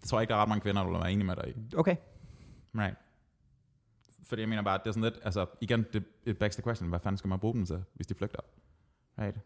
[0.00, 1.48] Det tror jeg ikke, der er ret mange kvinder, der vil være enige med dig
[1.48, 1.74] i.
[1.76, 1.96] Okay.
[2.74, 2.96] Right.
[4.32, 6.62] Fordi jeg mener bare, at det er sådan lidt, altså igen, det it begs the
[6.62, 8.38] question, hvad fanden skal man bruge dem til, hvis de flygter?
[9.18, 9.36] Right?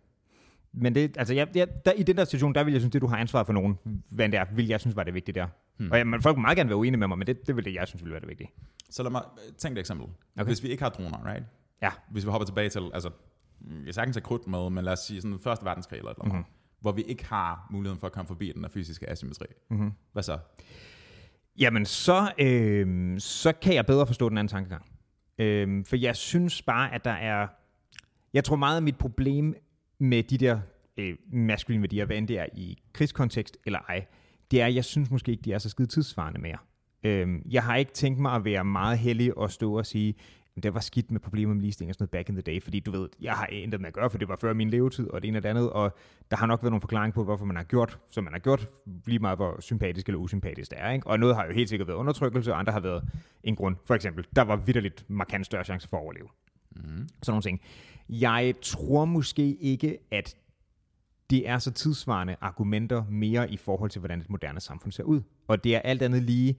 [0.72, 3.02] Men det, altså, jeg, jeg, der, i den der situation, der vil jeg synes, det
[3.02, 3.78] du har ansvar for nogen,
[4.08, 5.46] hvad det er, vil jeg synes var det vigtige der.
[5.76, 5.90] Hmm.
[5.90, 7.74] Og jamen, folk må meget gerne være uenige med mig, men det, det vil det,
[7.74, 8.50] jeg synes, ville være det vigtige.
[8.90, 9.22] Så lad mig
[9.58, 10.06] tænke et eksempel.
[10.36, 10.44] Okay.
[10.44, 11.44] Hvis vi ikke har droner, right?
[11.82, 11.90] Ja.
[12.10, 13.10] Hvis vi hopper tilbage til, altså,
[13.86, 16.24] jeg sagtens have krudt med, men lad os sige sådan første verdenskrig eller et eller
[16.24, 16.44] andet, Mhm.
[16.80, 19.46] hvor vi ikke har muligheden for at komme forbi den der fysiske asymmetri.
[19.70, 19.92] Mm-hmm.
[20.12, 20.38] Hvad så?
[21.58, 24.86] Jamen, så, øh, så kan jeg bedre forstå den anden tankegang.
[25.38, 27.46] Øh, for jeg synes bare, at der er...
[28.32, 29.54] Jeg tror meget af mit problem
[29.98, 30.60] med de der
[30.96, 34.06] øh, maskuline værdier, hvad end det er i krigskontekst eller ej,
[34.50, 36.58] det er, at jeg synes måske ikke, de er så skide tidsvarende mere.
[37.02, 40.14] Øh, jeg har ikke tænkt mig at være meget heldig og stå og sige,
[40.56, 42.62] "Men det var skidt med problemer med ligestilling og sådan noget back in the day,
[42.62, 45.08] fordi du ved, jeg har intet med at gøre, for det var før min levetid,
[45.08, 45.96] og det ene og det andet, og
[46.30, 48.70] der har nok været nogle forklaringer på, hvorfor man har gjort, som man har gjort,
[49.06, 50.90] lige meget hvor sympatisk eller usympatisk det er.
[50.90, 51.06] Ikke?
[51.06, 53.04] Og noget har jo helt sikkert været undertrykkelse, og andre har været
[53.42, 53.76] en grund.
[53.84, 56.28] For eksempel, der var vidderligt markant større chance for at overleve.
[56.70, 56.82] Mm.
[56.82, 57.60] Sådan nogle ting.
[58.08, 60.36] Jeg tror måske ikke, at
[61.30, 65.20] det er så tidsvarende argumenter mere i forhold til, hvordan et moderne samfund ser ud.
[65.48, 66.58] Og det er alt andet lige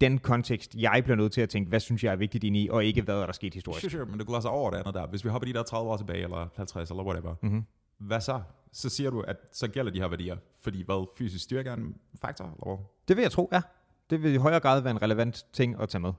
[0.00, 2.68] den kontekst, jeg bliver nødt til at tænke, hvad synes jeg er vigtigt ind i,
[2.70, 3.80] og ikke hvad er der sket historisk.
[3.80, 5.06] Sure, sure, men du glosser over det andet der.
[5.06, 7.64] Hvis vi hopper de der 30 år tilbage, eller 50, eller whatever, Mm-hmm.
[7.98, 8.42] hvad så?
[8.72, 11.96] Så siger du, at så gælder de her værdier, fordi hvad, fysisk styrke er en
[12.20, 12.84] faktor, eller hvad?
[13.08, 13.62] Det vil jeg tro, ja.
[14.10, 16.12] Det vil i højere grad være en relevant ting at tage med.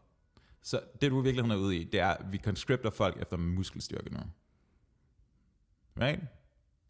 [0.62, 4.14] Så det du virkelig er ude i, det er, at vi conscripter folk efter muskelstyrke
[4.14, 4.20] nu.
[6.02, 6.22] Right?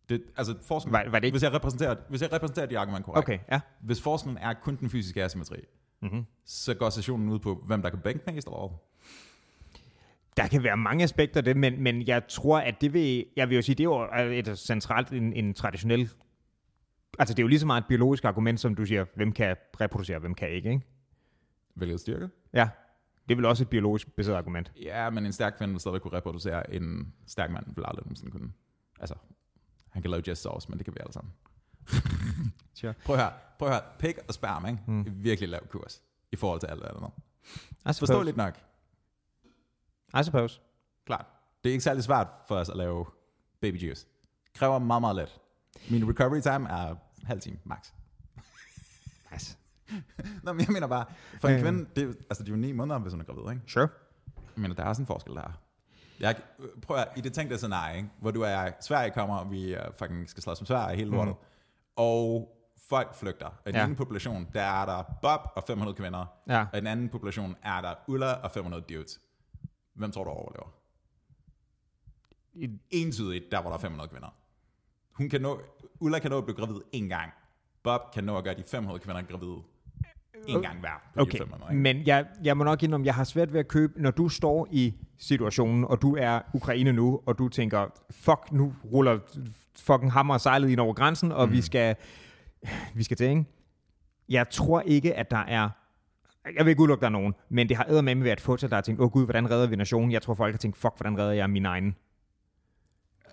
[0.09, 1.33] Det, altså forskning, Var, var det ikke?
[1.33, 3.59] hvis jeg repræsenterer, hvis jeg repræsenterer de argument korrekt, Okay, ja.
[3.81, 5.57] hvis forskningen er kun den fysiske asymmetri,
[6.01, 6.25] Mm-hmm.
[6.45, 8.77] så går sessionen ud på, hvem der kan bænke mest hvad?
[10.37, 13.49] Der kan være mange aspekter af det, men, men jeg tror, at det vil, jeg
[13.49, 16.09] vil jo sige, det er jo et centralt, en, en traditionel,
[17.19, 19.55] altså det er jo lige så meget et biologisk argument, som du siger, hvem kan
[19.81, 20.85] reproducere, hvem kan ikke, ikke?
[21.73, 22.29] Hvilket styrke?
[22.53, 22.69] Ja,
[23.29, 24.71] det er vel også et biologisk baseret argument.
[24.83, 28.31] Ja, men en stærk kvinde vil stadig kunne reproducere, en stærk mand vil aldrig nogensinde
[28.31, 28.51] kunne.
[28.99, 29.15] Altså,
[29.89, 31.33] han kan lave just sauce, men det kan vi alle sammen.
[32.75, 32.93] Sure.
[33.05, 33.83] Prøv at høre, prøv at høre.
[33.99, 34.79] Pik og sperm, ikke?
[34.87, 34.93] Mm.
[34.93, 35.05] Mm.
[35.23, 37.11] virkelig lav kurs i forhold til alt andet.
[37.99, 38.53] Forståeligt nok.
[40.19, 40.61] I suppose.
[41.05, 41.25] Klart.
[41.63, 43.05] Det er ikke særlig svært for os at lave
[43.61, 44.07] baby juice.
[44.55, 45.39] Kræver meget, meget let.
[45.89, 47.87] Min recovery time er halv time, max.
[49.31, 49.57] Nice.
[50.43, 51.05] Nå, men jeg mener bare,
[51.41, 51.61] for en Øh.
[51.61, 53.71] kvinde, det, er altså det er jo ni måneder, hvis hun er gravid, ikke?
[53.71, 53.87] Sure.
[54.35, 55.59] Jeg mener, der er sådan en forskel der.
[56.19, 56.35] Jeg,
[56.81, 58.09] prøv at, i det tænkte scenarie, ikke?
[58.19, 61.35] hvor du er, Sverige kommer, og vi uh, fucking skal slås med Sverige hele lortet,
[61.35, 61.45] mm.
[61.97, 62.53] Og
[62.89, 63.47] folk flygter.
[63.47, 63.85] I den Ja.
[63.85, 66.61] ene population, der er der Bob og 500 kvinder, Ja.
[66.71, 69.19] og i den anden population er der Ulla og 500 dudes.
[69.95, 70.73] Hvem tror du overlever?
[72.89, 74.27] Entydigt, der var der 500 kvinder.
[75.11, 75.59] Hun kan nå,
[75.99, 77.31] Ulla kan nå at blive gravid en gang.
[77.83, 79.57] Bob kan nå at gøre de 500 kvinder gravide
[80.47, 81.71] en gang hver på Okay, de 500.
[81.71, 81.81] Ikke?
[81.81, 84.67] men jeg, jeg må nok indrømme, jeg har svært ved at købe, når du står
[84.71, 89.19] i situationen, og du er Ukraine nu, og du tænker, fuck, nu ruller
[89.81, 91.53] fucking hammer og sejlet ind over grænsen, og mm.
[91.53, 91.95] vi skal
[92.93, 93.45] vi skal til, ikke?
[94.29, 95.69] Jeg tror ikke, at der er
[96.55, 98.75] jeg vil ikke udelukke, der er nogen, men det har eddermame været et fåtal, der
[98.75, 100.11] har tænkt, åh oh, gud, hvordan redder vi nationen?
[100.11, 101.95] Jeg tror, folk har tænkt, fuck, hvordan redder jeg min egen?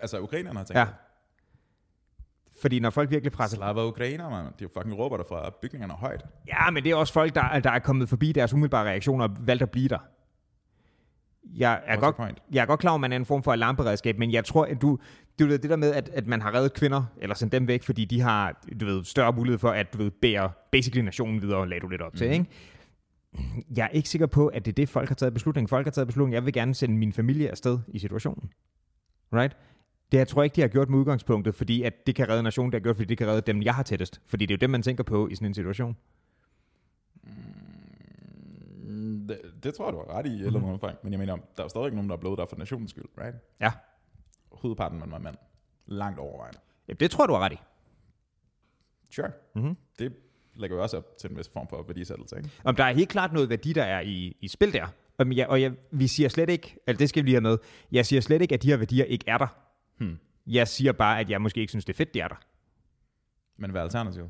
[0.01, 0.85] Altså, ukrainerne har tænkt, Ja.
[2.61, 3.57] Fordi når folk virkelig presser...
[3.57, 4.45] Slava ukrainer, man.
[4.45, 6.25] Er jo fucking råber der fra bygningerne højt.
[6.47, 9.35] Ja, men det er også folk, der, der er kommet forbi deres umiddelbare reaktioner og
[9.39, 9.97] valgt at blive der.
[11.55, 13.51] Jeg er, What's godt, jeg er godt klar over, at man er en form for
[13.51, 14.99] alarmberedskab, men jeg tror, at du,
[15.39, 17.83] du ved, det der med, at, at man har reddet kvinder, eller sendt dem væk,
[17.83, 21.69] fordi de har du ved, større mulighed for at du ved, bære basically nationen videre,
[21.69, 22.17] lagde du lidt op Mhm.
[22.17, 22.45] til, ikke?
[23.75, 25.69] Jeg er ikke sikker på, at det er det, folk har taget beslutning.
[25.69, 28.49] Folk har taget beslutning, jeg vil gerne sende min familie afsted i situationen.
[29.33, 29.57] Right?
[30.11, 32.43] Det jeg tror jeg ikke, de har gjort med udgangspunktet, fordi at det kan redde
[32.43, 34.21] nationen, det har gjort, fordi det kan redde dem, jeg har tættest.
[34.25, 35.95] Fordi det er jo dem, man tænker på i sådan en situation.
[38.83, 40.97] Mm, Det, det tror jeg, du har ret i, i eller andet omfang.
[41.03, 43.35] Men jeg mener, der er stadig nogen, der er blevet der for nationens skyld, right?
[43.61, 43.71] Ja,
[44.65, 45.35] Hovedparten man var mand.
[45.85, 46.59] Langt overvejende.
[46.87, 47.59] ja det tror du har ret i.
[49.11, 49.31] Sure.
[49.55, 49.77] Mhm.
[49.99, 50.13] Det
[50.55, 52.49] lægger jo også op til en vis form for værdisættelse, ikke?
[52.63, 54.87] Om der er helt klart noget værdi, der er i, i spil der.
[55.17, 57.57] Og, jeg, og jeg, vi siger slet ikke, altså det skal vi lige have med,
[57.91, 59.47] jeg siger slet ikke, at de her værdier ikke er der.
[59.97, 60.19] Hmm.
[60.47, 62.35] Jeg siger bare, at jeg måske ikke synes, det er fedt, de er der.
[63.57, 64.29] Men hvad er alternativet?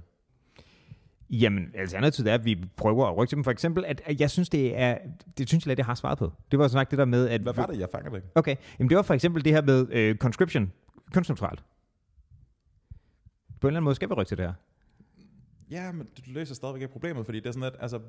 [1.30, 3.44] Jamen, alternativet er, at vi prøver at rykke til dem.
[3.44, 4.98] For eksempel, at, at jeg synes, det er,
[5.38, 6.34] det synes jeg lidt, jeg har svaret på.
[6.52, 7.42] Det var sagt det der med, at...
[7.42, 8.28] Hvad var det, jeg fanger det ikke?
[8.36, 10.72] Okay, jamen det var for eksempel det her med øh, conscription,
[11.14, 11.64] kønsneutralt.
[13.60, 14.54] På en eller anden måde skal vi rykke til det her.
[15.72, 18.00] Ja, men du løser stadigvæk ikke problemet, fordi det er sådan lidt, altså,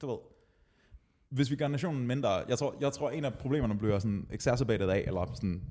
[0.00, 0.18] du ved,
[1.28, 4.88] hvis vi gør nationen mindre, jeg tror, jeg tror en af problemerne bliver sådan exacerbated
[4.88, 5.62] af, eller sådan,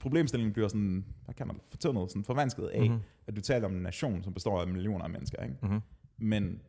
[0.00, 2.88] problemstillingen bliver sådan, hvad kan man fortyndet, sådan forvansket af, Mhm.
[2.90, 3.02] mm-hmm.
[3.26, 5.56] at du taler om en nation, som består af millioner af mennesker, ikke?
[5.62, 5.80] Mhm.
[6.18, 6.62] Men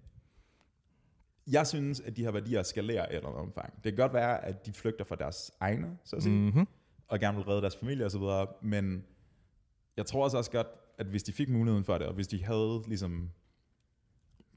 [1.48, 3.74] jeg synes, at de her værdier skalerer et eller andet omfang.
[3.76, 6.42] Det kan godt være, at de flygter fra deres egne, så at sige, mm.
[6.46, 6.68] Mm-hmm.
[7.08, 9.04] og gerne vil redde deres familie og så videre, men
[9.98, 10.68] jeg tror også, også godt,
[10.98, 13.32] at hvis de fik muligheden for det, og hvis de havde ligesom,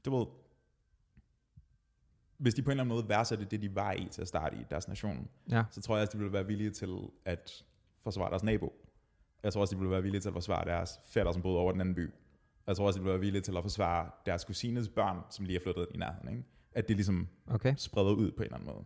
[0.05, 0.25] du ved,
[2.37, 4.57] hvis de på en eller anden måde værdsatte det, de var i til at starte
[4.57, 5.63] i deres nation, Ja.
[5.71, 6.89] så tror jeg også, de ville være villige til
[7.25, 7.65] at
[8.03, 8.73] forsvare deres nabo.
[9.43, 11.71] Jeg tror også, de ville være villige til at forsvare deres fætter, som boede over
[11.71, 12.09] den anden by.
[12.67, 15.55] Jeg tror også, de ville være villige til at forsvare deres kusines børn, som lige
[15.59, 16.29] er flyttet ind i nærheden.
[16.29, 16.43] Ikke?
[16.73, 17.73] At det ligesom Okay.
[17.77, 18.85] spreder ud på en eller anden måde.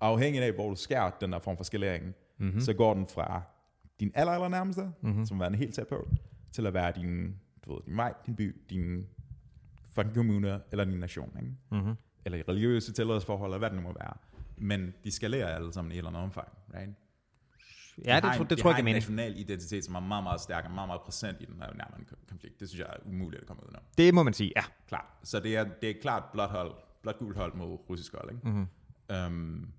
[0.00, 2.14] Afhængig af, hvor du skærer den der form for skalering, Mhm.
[2.46, 2.60] mm-hmm.
[2.60, 3.42] så går den fra
[4.00, 4.92] din aller, aller nærmeste, Mhm.
[5.02, 5.26] mm-hmm.
[5.26, 6.08] som værende helt tæt på,
[6.52, 9.06] til at være din, du ved, din vej, din by, din
[9.90, 11.52] fucking kommune, eller din nation, ikke?
[11.70, 11.94] Mm-hmm.
[12.24, 14.12] eller i religiøse tilhørsforhold, eller hvad det nu må være.
[14.56, 16.90] Men de skalerer alle sammen i et eller andet omfang, right?
[18.04, 18.96] Ja, De det, tror, en, det de tror jeg, jeg en mener.
[18.96, 22.00] national identitet, som er meget, meget stærk og meget, meget præsent i den her nærmere
[22.28, 22.60] konflikt.
[22.60, 23.80] Det synes jeg er umuligt at komme ud af.
[23.98, 24.62] Det må man sige, ja.
[24.88, 25.06] Klart.
[25.24, 28.48] Så det er, det er klart blåt hold, blåt gult hold mod russisk hold, ikke?
[28.48, 28.66] Mm-hmm.
[29.26, 29.72] Um,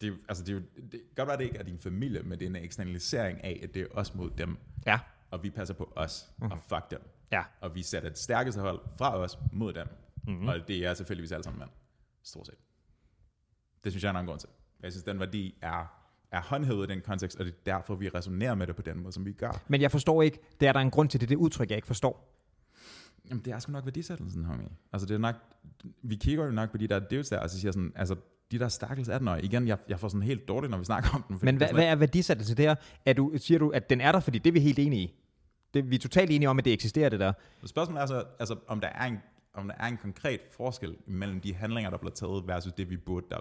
[0.00, 2.50] det, altså det, det kan godt være, det ikke er din familie, men det er
[2.50, 4.56] en eksternalisering af, at det er os mod dem,
[4.86, 5.00] Ja.
[5.30, 6.46] og vi passer på os, Mhm.
[6.46, 6.52] mm.
[6.52, 7.00] og fuck dem.
[7.32, 7.42] Ja.
[7.60, 9.86] Og vi sætter det stærkeste hold fra os mod dem.
[10.26, 10.48] Mm-hmm.
[10.48, 11.70] Og det er selvfølgelig alle sammen mænd.
[12.22, 12.54] Stort set.
[13.84, 14.48] Det synes jeg er en grund til.
[14.82, 15.92] Jeg synes, den værdi er,
[16.30, 19.02] er håndhævet i den kontekst, og det er derfor, vi resonerer med det på den
[19.02, 19.62] måde, som vi gør.
[19.68, 21.86] Men jeg forstår ikke, det er der en grund til det, det udtryk, jeg ikke
[21.86, 22.28] forstår.
[23.30, 24.68] Jamen, det er sgu nok værdisættelsen, homie.
[24.92, 25.34] Altså, det er nok,
[26.02, 28.16] vi kigger jo nok på de der dudes der, og så siger sådan, altså,
[28.52, 29.44] de der stakkels 18 -årige.
[29.44, 31.38] Igen, jeg, jeg får sådan helt dårligt, når vi snakker om den.
[31.42, 32.74] Men hvad, hvad er værdisættelse der?
[33.06, 35.14] Er du, siger du, at den er der, fordi det er vi helt enige i?
[35.74, 37.32] Det, vi er totalt enige om, at det eksisterer, det der.
[37.64, 39.18] Spørgsmålet er så, altså, om der er en
[39.54, 42.96] om der er en konkret forskel mellem de handlinger, der bliver taget, versus det, vi
[42.96, 43.38] burde, der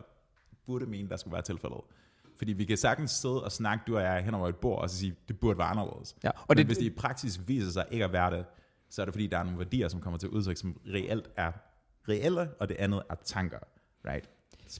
[0.66, 1.80] burde mene, der skulle være tilfældet.
[2.38, 4.90] Fordi vi kan sagtens sidde og snakke, du og jeg, hen over et bord, og
[4.90, 6.16] så sige, det burde være anderledes.
[6.24, 8.46] Ja, og Men det- hvis det i praksis viser sig ikke at være det,
[8.90, 11.52] så er det fordi, der er nogle værdier, som kommer til udtryk, som reelt er
[12.10, 13.58] reelle, og det andet er tanker.
[14.06, 14.30] Right?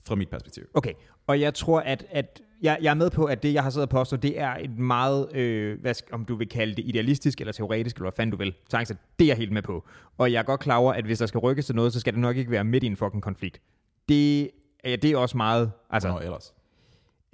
[0.06, 0.64] Fra mit perspektiv.
[0.74, 0.94] Okay,
[1.28, 3.86] og jeg tror, at, at jeg, jeg er med på, at det, jeg har siddet
[3.88, 7.52] og påstået, det er et meget, øh, hvad, om du vil kalde det idealistisk eller
[7.52, 9.88] teoretisk, eller hvad fanden du vil, tanke, det er jeg helt med på.
[10.18, 12.14] Og jeg er godt klar over, at hvis der skal rykkes til noget, så skal
[12.14, 13.62] det nok ikke være midt i en fucking konflikt.
[14.10, 14.50] Det,
[14.84, 16.54] ja, det er også meget, altså, Hvornår ellers?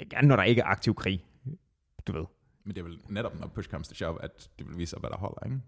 [0.09, 1.25] gerne når der ikke er aktiv krig,
[2.07, 2.25] du ved.
[2.63, 4.99] Men det er vel netop, når push comes to shove, at det vil vise sig,
[4.99, 5.59] hvad der holder, ikke?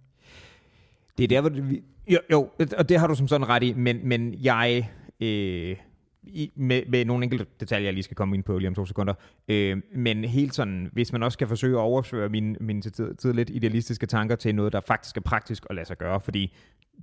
[1.17, 3.73] Det er der, hvor det, jo, jo, og det har du som sådan ret i,
[3.73, 5.77] men, men jeg, øh,
[6.23, 8.85] i, med, med nogle enkelte detaljer, jeg lige skal komme ind på lige om to
[8.85, 9.13] sekunder,
[9.47, 13.33] øh, men helt sådan, hvis man også skal forsøge at overføre mine, mine tid, tid
[13.33, 16.55] lidt idealistiske tanker til noget, der faktisk er praktisk at lade sig gøre, fordi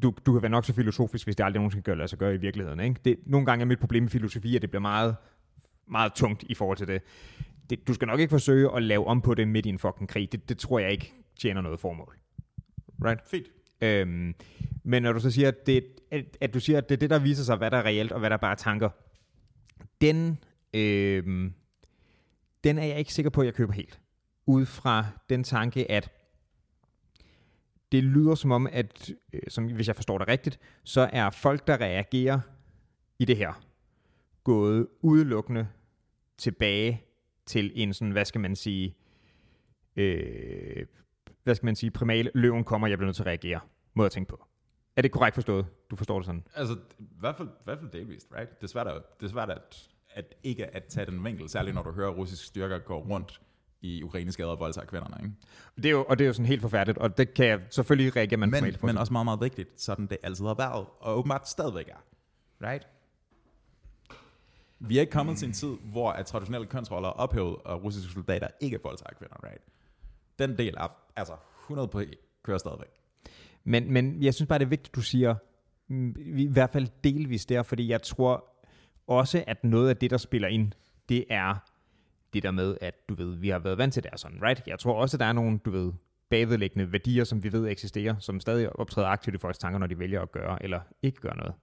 [0.02, 2.34] du, du kan være nok så filosofisk, hvis det aldrig nogensinde kan lade sig gøre
[2.34, 2.80] i virkeligheden.
[2.80, 3.00] Ikke?
[3.04, 5.16] Det, nogle gange er mit problem med filosofi, at det bliver meget,
[5.88, 7.02] meget tungt i forhold til det.
[7.70, 7.88] det.
[7.88, 10.32] Du skal nok ikke forsøge at lave om på det midt i en fucking krig.
[10.32, 12.16] Det, det tror jeg ikke tjener noget formål.
[13.04, 13.20] Right?
[13.30, 13.46] Fint.
[13.80, 14.34] Øhm,
[14.84, 17.10] men når du så siger, at, det, at, at du siger, at det er det,
[17.10, 18.88] der viser sig, hvad der er reelt, og hvad der bare er tanker,
[20.00, 20.38] den,
[20.74, 21.50] øh,
[22.64, 24.00] den er jeg ikke sikker på, at jeg køber helt.
[24.46, 26.10] Ud fra den tanke, at
[27.92, 31.66] det lyder som om, at øh, som, hvis jeg forstår det rigtigt, så er folk,
[31.66, 32.40] der reagerer
[33.18, 33.62] i det her,
[34.44, 35.68] gået udelukkende
[36.38, 37.02] tilbage
[37.46, 38.96] til en sådan, hvad skal man sige,
[39.96, 40.86] øh,
[41.44, 43.60] hvad skal man sige, primal, løven kommer, jeg bliver nødt til at reagere,
[43.94, 44.44] måde at tænke på.
[44.96, 45.66] Er det korrekt forstået?
[45.90, 46.44] Du forstår det sådan?
[46.54, 48.60] Altså, i hvert fald, i hvert fald delvist, right?
[48.60, 51.74] Det er svært, at, det er svært at, at ikke at tage den vinkel, særligt
[51.74, 53.40] når du hører, russiske styrker går rundt
[53.80, 55.34] i ukrainske gader og voldtager kvinderne, ikke?
[55.76, 58.16] Det er jo, og det er jo sådan helt forfærdeligt, og det kan jeg selvfølgelig
[58.16, 61.48] reagere man Men, men også meget, meget vigtigt, sådan det altid har været, og åbenbart
[61.48, 62.04] stadigvæk er.
[62.68, 62.86] Right?
[64.78, 68.12] Vi er ikke kommet til en tid, hvor at traditionelle kønsroller er ophævet, og russiske
[68.12, 69.62] soldater ikke voldtager kvinder, right?
[70.38, 71.34] Den del er, altså
[71.64, 72.02] 100 på
[72.42, 73.05] kører stadigvæk.
[73.66, 75.34] Men, men jeg synes bare, det er vigtigt, du siger,
[75.88, 78.44] mm, i hvert fald delvis der, fordi jeg tror
[79.06, 80.72] også, at noget af det, der spiller ind,
[81.08, 81.54] det er
[82.32, 84.62] det der med, at du ved, vi har været vant til det er sådan, right?
[84.66, 85.92] Jeg tror også, at der er nogle, du ved,
[86.30, 89.98] bagvedliggende værdier, som vi ved eksisterer, som stadig optræder aktivt i folks tanker, når de
[89.98, 91.54] vælger at gøre eller ikke gøre noget.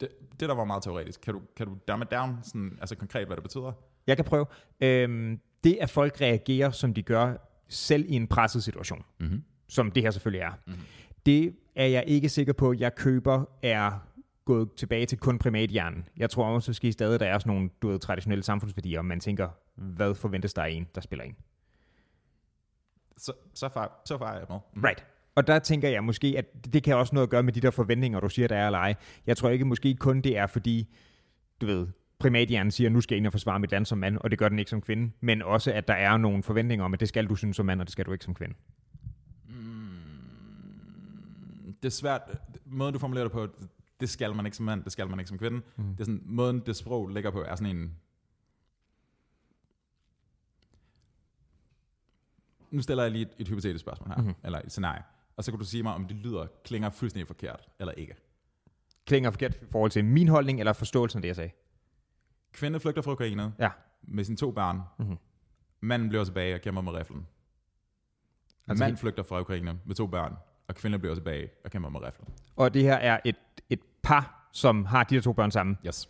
[0.00, 0.08] Det,
[0.40, 1.20] det der var meget teoretisk.
[1.20, 3.72] Kan du, kan du dumb it down, sådan, altså konkret, hvad det betyder?
[4.06, 4.46] Jeg kan prøve.
[4.80, 7.34] Øhm, det, at folk reagerer, som de gør,
[7.68, 9.42] selv i en presset situation, Mm-hmm.
[9.68, 10.76] som det her selvfølgelig er, Mhm.
[11.28, 13.90] Det er jeg ikke sikker på, at jeg køber er
[14.44, 16.08] gået tilbage til kun primathjernen.
[16.16, 19.20] Jeg tror også måske stadig, der er sådan nogle du ved, traditionelle samfundsværdier, og man
[19.20, 21.34] tænker, hvad forventes der af en, der spiller ind?
[23.16, 24.58] Så, så, far, så far jeg med.
[24.74, 24.84] Mhm.
[24.84, 25.06] Right.
[25.34, 27.70] Og der tænker jeg måske, at det kan også noget at gøre med de der
[27.70, 28.94] forventninger, du siger, der er eller ej.
[29.26, 30.94] Jeg tror ikke måske kun det er, fordi,
[31.60, 31.86] du ved,
[32.18, 34.48] primathjernen siger, nu skal jeg ind og forsvare mit land som mand, og det gør
[34.48, 37.26] den ikke som kvinde, men også, at der er nogle forventninger om, at det skal
[37.26, 38.54] du synes som mand, og det skal du ikke som kvinde.
[41.82, 42.22] Det er svært.
[42.64, 43.48] Måden, du formulerer det på,
[44.00, 45.56] det skal man ikke som mand, det skal man ikke som kvinde.
[45.76, 45.84] Mm.
[45.84, 47.96] Det er sådan, måden det sprog ligger på, er sådan en...
[52.70, 54.24] Nu stiller jeg lige et, et hypotetisk spørgsmål her, Mhm.
[54.26, 54.40] mm-hmm.
[54.44, 55.02] eller et scenarie.
[55.36, 58.14] Og så kan du sige mig, om det lyder, klinger fuldstændig forkert, eller ikke.
[59.06, 61.50] Klinger forkert i forhold til min holdning, eller forståelsen af det, jeg sagde.
[62.52, 63.70] Kvinde flygter fra Ukraine Ja.
[64.02, 64.80] med sine to børn.
[64.98, 65.18] Mhm.
[65.80, 67.26] Manden bliver tilbage og kæmper med riflen.
[68.68, 70.36] Altså Mand flygter fra Ukraine med to børn,
[70.68, 72.28] og kvinden bliver tilbage og kæmper med riflen.
[72.56, 73.36] Og det her er et,
[73.70, 75.78] et par, som har de her to børn sammen.
[75.86, 76.08] Yes.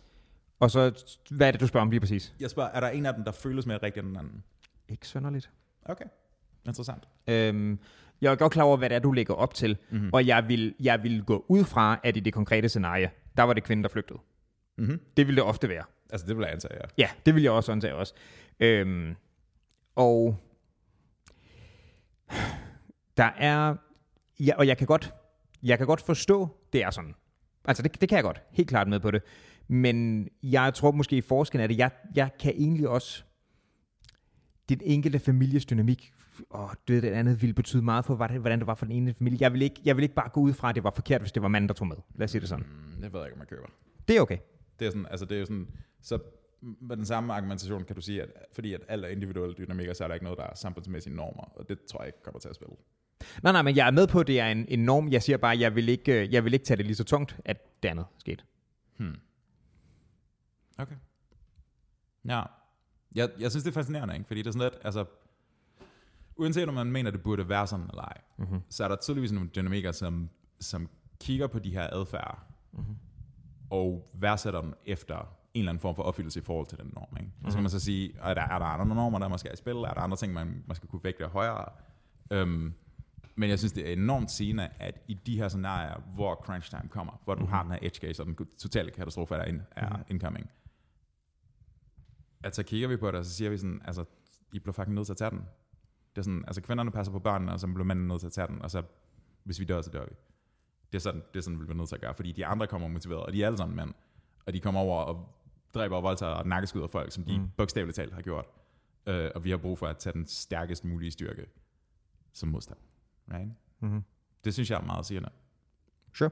[0.59, 2.33] Og så, hvad er det, du spørger om lige præcis?
[2.39, 4.43] Jeg spørger, er der en af dem, der føles mere rigtig end den anden?
[4.89, 5.49] Ikke sønderligt.
[5.85, 6.05] Okay.
[6.65, 7.03] Interessant.
[7.27, 7.79] Øhm,
[8.21, 10.09] jeg er godt klar over, hvad det er, du lægger op til, mm-hmm.
[10.13, 13.53] og jeg vil, jeg vil gå ud fra, at i det konkrete scenarie, der var
[13.53, 14.19] det kvinden, der flygtede.
[14.77, 15.01] Mm-hmm.
[15.17, 15.83] Det ville det ofte være.
[16.09, 16.87] Altså, det vil jeg antage, ja.
[16.97, 18.13] Ja, det vil jeg også antage også.
[18.59, 19.15] Øhm,
[19.95, 20.37] og
[23.17, 23.75] der er,
[24.39, 25.13] ja, og jeg kan godt,
[25.63, 27.15] jeg kan godt forstå, det er sådan.
[27.65, 28.41] Altså, det, det kan jeg godt.
[28.51, 29.21] Helt klart med på det.
[29.67, 33.23] Men jeg tror måske i forskellen af det, jeg, jeg kan egentlig også,
[34.69, 36.13] det enkelte families dynamik,
[36.49, 39.37] og det, det andet ville betyde meget for, hvordan det var for den ene familie.
[39.41, 41.31] Jeg vil, ikke, jeg vil ikke bare gå ud fra, at det var forkert, hvis
[41.31, 41.95] det var manden, der tog med.
[42.15, 42.65] Lad os sige det sådan.
[42.65, 43.67] Mm, det ved jeg ikke, om jeg køber.
[44.07, 44.37] Det er okay.
[44.79, 45.67] Det er sådan, altså det er sådan,
[46.01, 46.19] så
[46.61, 50.03] med den samme argumentation kan du sige, at fordi at alt er individuelle dynamikker, så
[50.03, 52.49] er der ikke noget, der er samfundsmæssige normer, og det tror jeg ikke kommer til
[52.49, 52.75] at spille.
[53.43, 55.09] Nej, nej, men jeg er med på, at det er en, en norm.
[55.11, 57.03] Jeg siger bare, at jeg vil, ikke, øh, jeg vil ikke tage det lige så
[57.03, 58.43] tungt, at det andet skete.
[58.97, 59.15] Hmm.
[60.77, 60.95] Okay.
[62.27, 62.43] Ja.
[63.15, 64.27] Jeg, jeg synes, det er fascinerende, ikke?
[64.27, 65.05] fordi det er sådan lidt, altså,
[66.35, 68.59] uanset om man mener, det burde være sådan eller ej, Mm-hmm.
[68.69, 70.89] så er der tydeligvis nogle dynamikker, som, som
[71.19, 72.39] kigger på de her adfærd,
[72.71, 72.95] Mm-hmm.
[73.69, 75.15] og værdsætter dem efter
[75.53, 77.17] en eller anden form for opfyldelse i forhold til den norm.
[77.19, 77.31] Ikke?
[77.43, 79.53] Og så kan man så sige, er der, er der andre normer, der måske er
[79.53, 79.75] i spil?
[79.75, 81.65] Er der andre ting, man, man skal kunne vægte højere?
[82.31, 82.73] Øhm,
[83.39, 86.89] men jeg synes, det er enormt sigende, at i de her scenarier, hvor crunch time
[86.89, 87.49] kommer, hvor du Mhm.
[87.49, 90.03] har den her edge case, og den totale katastrofe er, in, er Mhm.
[90.07, 90.49] incoming,
[92.43, 94.05] at så kigger vi på det, og så siger vi sådan, altså,
[94.53, 95.39] I bliver fucking nødt til at tage den.
[96.15, 98.33] Det er sådan, altså kvinderne passer på børnene, og så bliver manden nødt til at
[98.33, 98.83] tage den, og så,
[99.43, 100.11] hvis vi dør, så dør vi.
[100.91, 102.67] Det er sådan, det er sådan vi bliver nødt til at gøre, fordi de andre
[102.67, 103.93] kommer motiveret, og de er alle sammen mænd,
[104.45, 105.35] og de kommer over og
[105.73, 107.43] dræber og voldtager og nakkeskyder folk, som de Mm.
[107.43, 107.49] mm.
[107.57, 108.45] bogstaveligt talt har gjort.
[109.07, 111.45] øh, og vi har brug for at tage den stærkest mulige styrke
[112.33, 112.77] som modstand.
[113.33, 113.51] Right?
[113.81, 114.03] Mhm.
[114.45, 115.29] Det synes jeg er meget sigende.
[116.13, 116.29] Sure.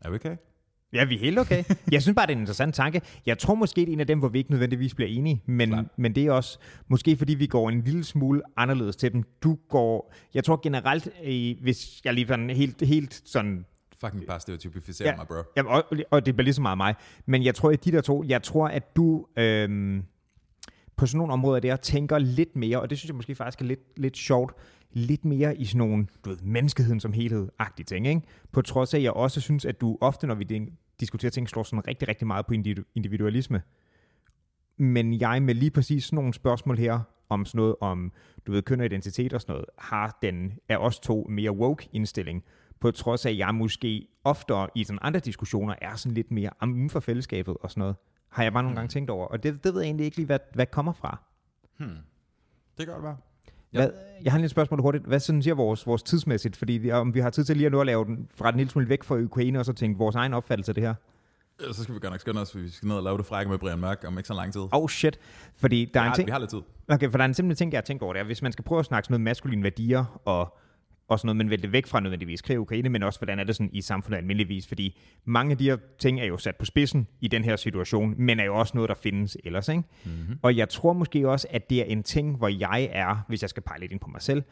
[0.00, 0.36] Er vi okay?
[0.92, 1.64] Ja, vi er helt okay.
[1.92, 3.00] Jeg synes bare, det er en interessant tanke.
[3.26, 5.88] Jeg tror måske, det er en af dem, hvor vi ikke nødvendigvis bliver enige, men,
[5.96, 6.58] men det er også
[6.88, 9.22] måske, fordi vi går en lille smule anderledes til dem.
[9.42, 11.08] Du går, jeg tror generelt,
[11.62, 13.66] hvis jeg lige sådan helt, helt sådan
[14.00, 15.16] Fucking bare stereotypificere Ja.
[15.16, 15.34] mig, bro.
[15.56, 16.94] Jamen, og, og det bliver lige så meget mig.
[17.26, 20.04] Men jeg tror, at de der to, jeg tror, at du øhm,
[20.96, 23.64] på sådan nogle områder der tænker lidt mere, og det synes jeg måske faktisk er
[23.64, 24.54] lidt, lidt sjovt,
[24.92, 28.22] lidt mere i sådan nogle, du ved, menneskeheden som helhed-agtige ting, ikke?
[28.52, 30.70] På trods af, at jeg også synes, at du ofte, når vi
[31.00, 32.54] diskuterer ting, slår sådan rigtig, rigtig meget på
[32.94, 33.62] individualisme.
[34.76, 38.12] Men jeg med lige præcis sådan nogle spørgsmål her, om sådan noget om,
[38.46, 41.88] du ved, køn og identitet og sådan noget, har den af os to mere woke
[41.92, 42.44] indstilling,
[42.80, 46.50] på trods af, at jeg måske oftere i sådan andre diskussioner er sådan lidt mere
[46.60, 47.96] "Am, for fællesskabet og sådan noget,
[48.28, 49.26] har jeg bare nogle gange tænkt over.
[49.26, 51.18] Og det, det ved jeg egentlig ikke lige, hvad, hvad kommer fra.
[51.78, 51.88] Hmm.
[52.78, 53.16] Det kan godt være.
[53.72, 53.78] Ja.
[53.78, 53.90] Hvad,
[54.24, 55.04] jeg har lige et spørgsmål hurtigt.
[55.04, 56.56] Hvad sådan siger vores, vores tidsmæssigt?
[56.56, 58.56] Fordi vi- om vi har tid til lige at nu at lave den fra den
[58.58, 60.94] lille smule væk fra Ukraine, og så tænke vores egen opfattelse af det her.
[61.68, 63.26] Øh, Så skal vi godt nok skynde os, for vi skal ned og lave det
[63.26, 64.60] frække med Brian Mørk om ikke så lang tid.
[64.72, 65.18] Oh shit.
[65.56, 66.26] Fordi der er vi, en har, ting...
[66.26, 66.60] vi har lidt tid.
[66.88, 68.52] Okay, for der er en simpelthen ting, jeg har tænkt over, det er, hvis man
[68.52, 70.56] skal prøve at snakke sådan noget maskuline værdier og,
[71.08, 73.38] og sådan noget, men vælge det væk fra nødvendigvis krig i Ukraine, men også hvordan
[73.38, 76.56] er det sådan i samfundet almindeligvis, fordi mange af de her ting er jo sat
[76.56, 79.82] på spidsen i den her situation, men er jo også noget, der findes ellers, ikke?
[80.04, 80.38] Mm-hmm.
[80.42, 83.50] Og jeg tror måske også, at det er en ting, hvor jeg er, hvis jeg
[83.50, 84.42] skal pege lidt ind på mig selv,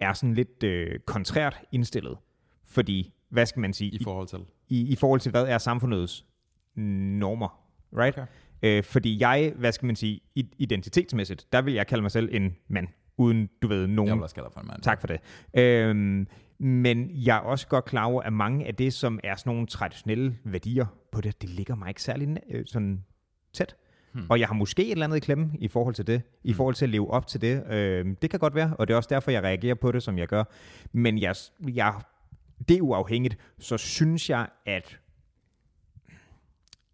[0.00, 2.16] er sådan lidt øh, kontrært indstillet.
[2.66, 4.38] Fordi, hvad skal man sige, I forhold til.
[4.68, 6.24] i, i forhold til, hvad er samfundets
[6.76, 7.60] normer,
[7.92, 8.18] right?
[8.18, 8.26] Okay.
[8.62, 10.20] Øh, fordi jeg, hvad skal man sige,
[10.58, 14.08] identitetsmæssigt, der vil jeg kalde mig selv en mand, uden, du ved, nogen...
[14.08, 14.82] Jeg vil også kalde for en mand.
[14.82, 15.20] Tak for det.
[15.54, 16.26] Øhm,
[16.58, 19.66] men jeg er også godt klar over, at mange af det, som er sådan nogle
[19.66, 23.04] traditionelle værdier på det, det ligger mig ikke særlig øh, sådan
[23.52, 23.76] tæt.
[24.12, 24.26] Hmm.
[24.30, 26.74] Og jeg har måske et eller andet i klemme i forhold til det, i forhold
[26.74, 27.72] til at leve op til det.
[27.72, 30.18] Øhm, det kan godt være, og det er også derfor, jeg reagerer på det, som
[30.18, 30.44] jeg gør.
[30.92, 31.34] Men jeg,
[31.74, 31.94] jeg,
[32.68, 35.00] det er uafhængigt, så synes jeg, at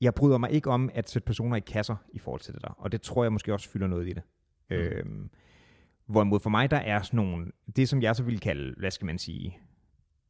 [0.01, 2.75] jeg bryder mig ikke om at sætte personer i kasser i forhold til det der.
[2.79, 4.23] Og det tror jeg måske også fylder noget i det.
[4.71, 4.77] Mm.
[4.77, 5.31] Øhm,
[6.11, 7.47] hvorimod for mig, der er sådan nogle,
[7.77, 9.59] det som jeg så vil kalde, hvad skal man sige,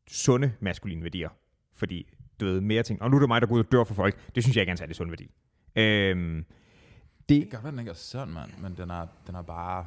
[0.09, 1.29] sunde maskuline værdier.
[1.75, 2.09] Fordi,
[2.41, 3.95] du ved, mere ting, og nu er det mig, der går ud og dør for
[3.95, 5.31] folk, det synes jeg ikke er en særlig sund værdi.
[5.77, 6.45] Øhm,
[7.29, 9.43] det, Det kan godt være, den ikke er sådan, mand, men den er, den er
[9.43, 9.87] bare...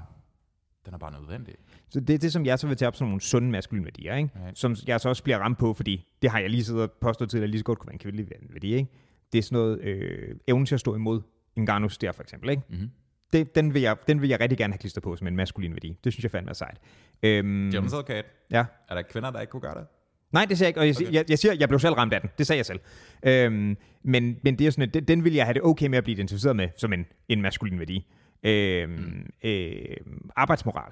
[0.85, 1.55] Den er bare nødvendig.
[1.89, 4.15] Så det er det, som jeg så vil tage op som nogle sunde maskuline værdier,
[4.15, 4.29] ikke?
[4.43, 4.59] Right.
[4.59, 7.29] som jeg så også bliver ramt på, fordi det har jeg lige siddet og påstået
[7.29, 8.73] til, at lige så godt kunne være en kvindelig værdi.
[8.73, 8.91] Ikke?
[9.33, 11.21] Det er sådan noget øh, evnen til at stå imod
[11.55, 12.49] en Garnus der for eksempel.
[12.49, 12.63] Ikke?
[12.69, 12.89] Mm-hmm.
[13.33, 15.73] Det, den, vil jeg, den vil jeg rigtig gerne have klistret på som en maskulin
[15.73, 15.97] værdi.
[16.03, 16.77] Det synes jeg fandme er sejt.
[17.23, 18.25] Øhm, Gennemsadvokat.
[18.51, 18.65] ja.
[18.89, 19.85] Er der kvinder, der ikke kunne gøre det?
[20.31, 21.13] Nej, det siger jeg ikke, og jeg, Okay.
[21.13, 22.29] jeg, jeg siger, jeg blev selv ramt af den.
[22.37, 22.79] Det sagde jeg selv.
[23.23, 25.97] Øhm, men, men det er sådan, at den, den vil jeg have det okay med
[25.97, 28.07] at blive identificeret med som en, en maskulin værdi.
[28.43, 29.49] Øhm, mm.
[29.49, 29.95] øh,
[30.35, 30.91] arbejdsmoral,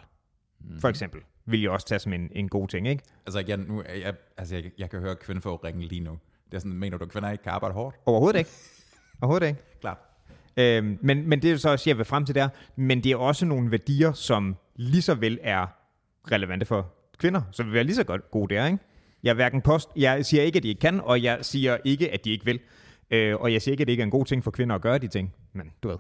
[0.64, 0.80] Mm.
[0.80, 3.04] for eksempel, vil jeg også tage som en, en god ting, ikke?
[3.26, 6.20] Altså igen, nu, jeg, altså jeg, jeg kan høre kvindefolk ringe lige nu.
[6.46, 7.96] Det er sådan, mener du, at kvinder ikke kan arbejde hårdt?
[8.06, 8.50] Overhovedet ikke.
[9.22, 9.60] Overhovedet ikke.
[9.82, 9.98] Klart.
[10.58, 12.50] Øhm, men, men det er så også, jeg vil frem til der.
[12.76, 15.68] Men det er også nogle værdier, som lige så vel er
[16.32, 18.78] relevante for kvinder, så vil være lige så godt gode der, ikke?
[19.24, 22.12] Jeg, er hverken post, jeg siger ikke, at de ikke kan, og jeg siger ikke,
[22.12, 22.60] at de ikke vil.
[23.12, 24.82] Øh, og jeg siger ikke, at det ikke er en god ting for kvinder at
[24.82, 25.34] gøre de ting.
[25.54, 25.98] Men du ved.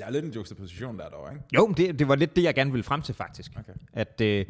[0.00, 1.44] Der er lidt en juxtaposition der dog, ikke?
[1.54, 3.52] Jo, det, det var lidt det, jeg gerne ville frem til faktisk.
[3.58, 3.72] Okay.
[3.92, 4.46] At, øh,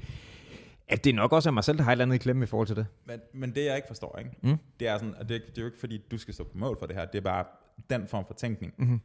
[0.89, 2.47] at det nok også er mig selv, der har et eller andet i klemme i
[2.47, 2.87] forhold til det.
[3.05, 4.31] Men, men det jeg ikke forstår, ikke?
[4.43, 4.59] Mm.
[4.81, 6.87] det er sådan, det, det er jo ikke fordi, du skal stå på mål for
[6.87, 7.45] det her, det er bare
[7.91, 8.75] den form for tænkning.
[8.79, 9.01] Mhm.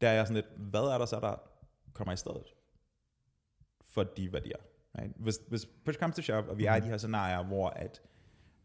[0.00, 1.34] Der er jeg sådan lidt, hvad er der så, der
[1.92, 2.44] kommer i stedet
[3.84, 4.56] for de værdier?
[4.98, 5.12] Right?
[5.16, 8.02] Hvis, hvis push comes to shove, og vi er i de her scenarier, hvor at,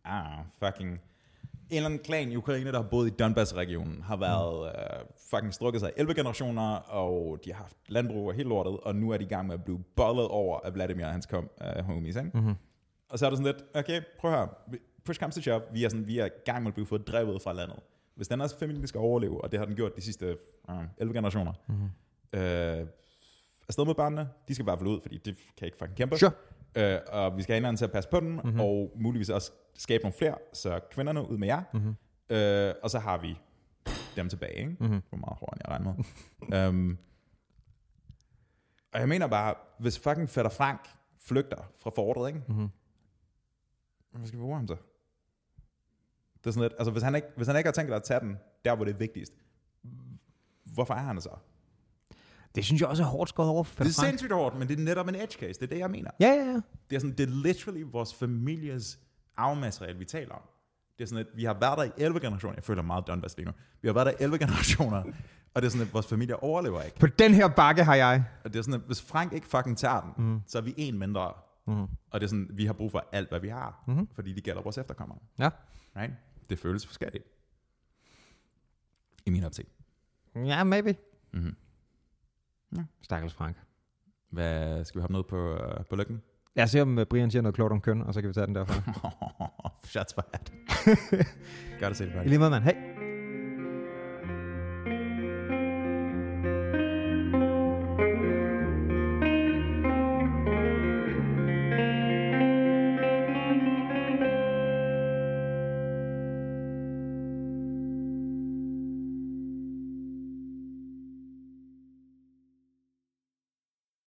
[0.05, 1.01] ah, fucking,
[1.69, 5.53] en eller anden klan i Ukraine, der har boet i Donbass-regionen, har været uh, fucking
[5.53, 9.11] strukket sig i 11 generationer, og de har haft landbrug og helt lortet, og nu
[9.11, 11.85] er de i gang med at blive bollet over af Vladimir og hans kom, uh,
[11.85, 12.31] homies, ikke?
[12.33, 12.53] Mm-hmm.
[13.09, 14.47] Og så er det sådan lidt, okay, prøv her.
[15.05, 15.61] Push comes to shove.
[15.73, 17.79] Vi er, sådan, vi er i gang med at blive fordrevet fra landet.
[18.15, 20.37] Hvis den her familie skal overleve, og det har den gjort de sidste
[20.69, 22.39] uh, 11 generationer, Mm-hmm.
[22.39, 22.87] øh,
[23.67, 26.17] afsted med børnene, de skal hvert fald ud, fordi det kan ikke fucking kæmpe.
[26.17, 26.31] Sure.
[26.75, 28.41] Øh, og vi skal have hinanden til at passe på dem, Mhm.
[28.45, 28.59] mm-hmm.
[28.59, 31.63] og muligvis også skabe nogle flere, så kvinderne ud med jer.
[31.73, 31.95] Mm-hmm.
[32.29, 33.37] Øh, og så har vi
[34.15, 34.75] dem tilbage, ikke?
[34.79, 35.01] Mm-hmm.
[35.09, 35.93] Hvor meget hårdere, jeg regner
[36.49, 36.67] med.
[36.69, 36.97] um,
[38.93, 40.79] og jeg mener bare, hvis fucking Fætter Frank
[41.17, 42.43] flygter fra fortet, ikke?
[42.47, 42.69] Mm-hmm.
[44.11, 44.77] Hvad skal vi bruge ham til?
[46.37, 48.03] Det er sådan lidt, altså hvis han, ikke, hvis han ikke har tænkt sig at
[48.03, 49.33] tage den, der hvor det er vigtigst,
[50.73, 51.29] hvorfor er han så?
[52.55, 54.07] Det synes jeg også er hårdt skåret over for Det er Frank.
[54.09, 56.11] sindssygt hårdt, men det er netop en edge case, det er det, jeg mener.
[56.19, 56.61] Ja, ja, ja.
[56.89, 58.99] Det er, sådan, det er literally vores families
[59.37, 60.41] arvemateriale, vi taler om.
[60.97, 62.55] Det er sådan, at vi har været der i 11 generationer.
[62.55, 63.51] Jeg føler meget Donbass lige nu.
[63.81, 65.03] Vi har været der i 11 generationer,
[65.53, 66.99] og det er sådan, at vores familie overlever ikke.
[66.99, 68.23] På den her bakke har jeg.
[68.43, 70.41] Og det er sådan, at hvis Frank ikke fucking tager den, mm.
[70.47, 71.33] så er vi en mindre.
[71.67, 71.81] Mm.
[71.81, 74.07] Og det er sådan, vi har brug for alt, hvad vi har, mm.
[74.15, 75.17] fordi de gælder vores efterkommere.
[75.39, 75.49] Ja.
[75.97, 76.13] Right?
[76.49, 77.23] Det føles forskelligt.
[79.25, 79.65] I min optik.
[80.35, 80.95] Ja, maybe.
[81.33, 81.55] Mm-hmm.
[83.01, 83.55] Stakkels Frank.
[84.31, 86.21] Hvad, skal vi hoppe ned på, uh, på lykken?
[86.55, 88.33] Lad os se, om øh, Brian siger noget klogt om køn, og så kan vi
[88.33, 88.73] tage den derfra.
[89.91, 90.45] Shots fired.
[91.79, 92.63] Godt at se det, I lige måde, mand.
[92.63, 92.94] Hej.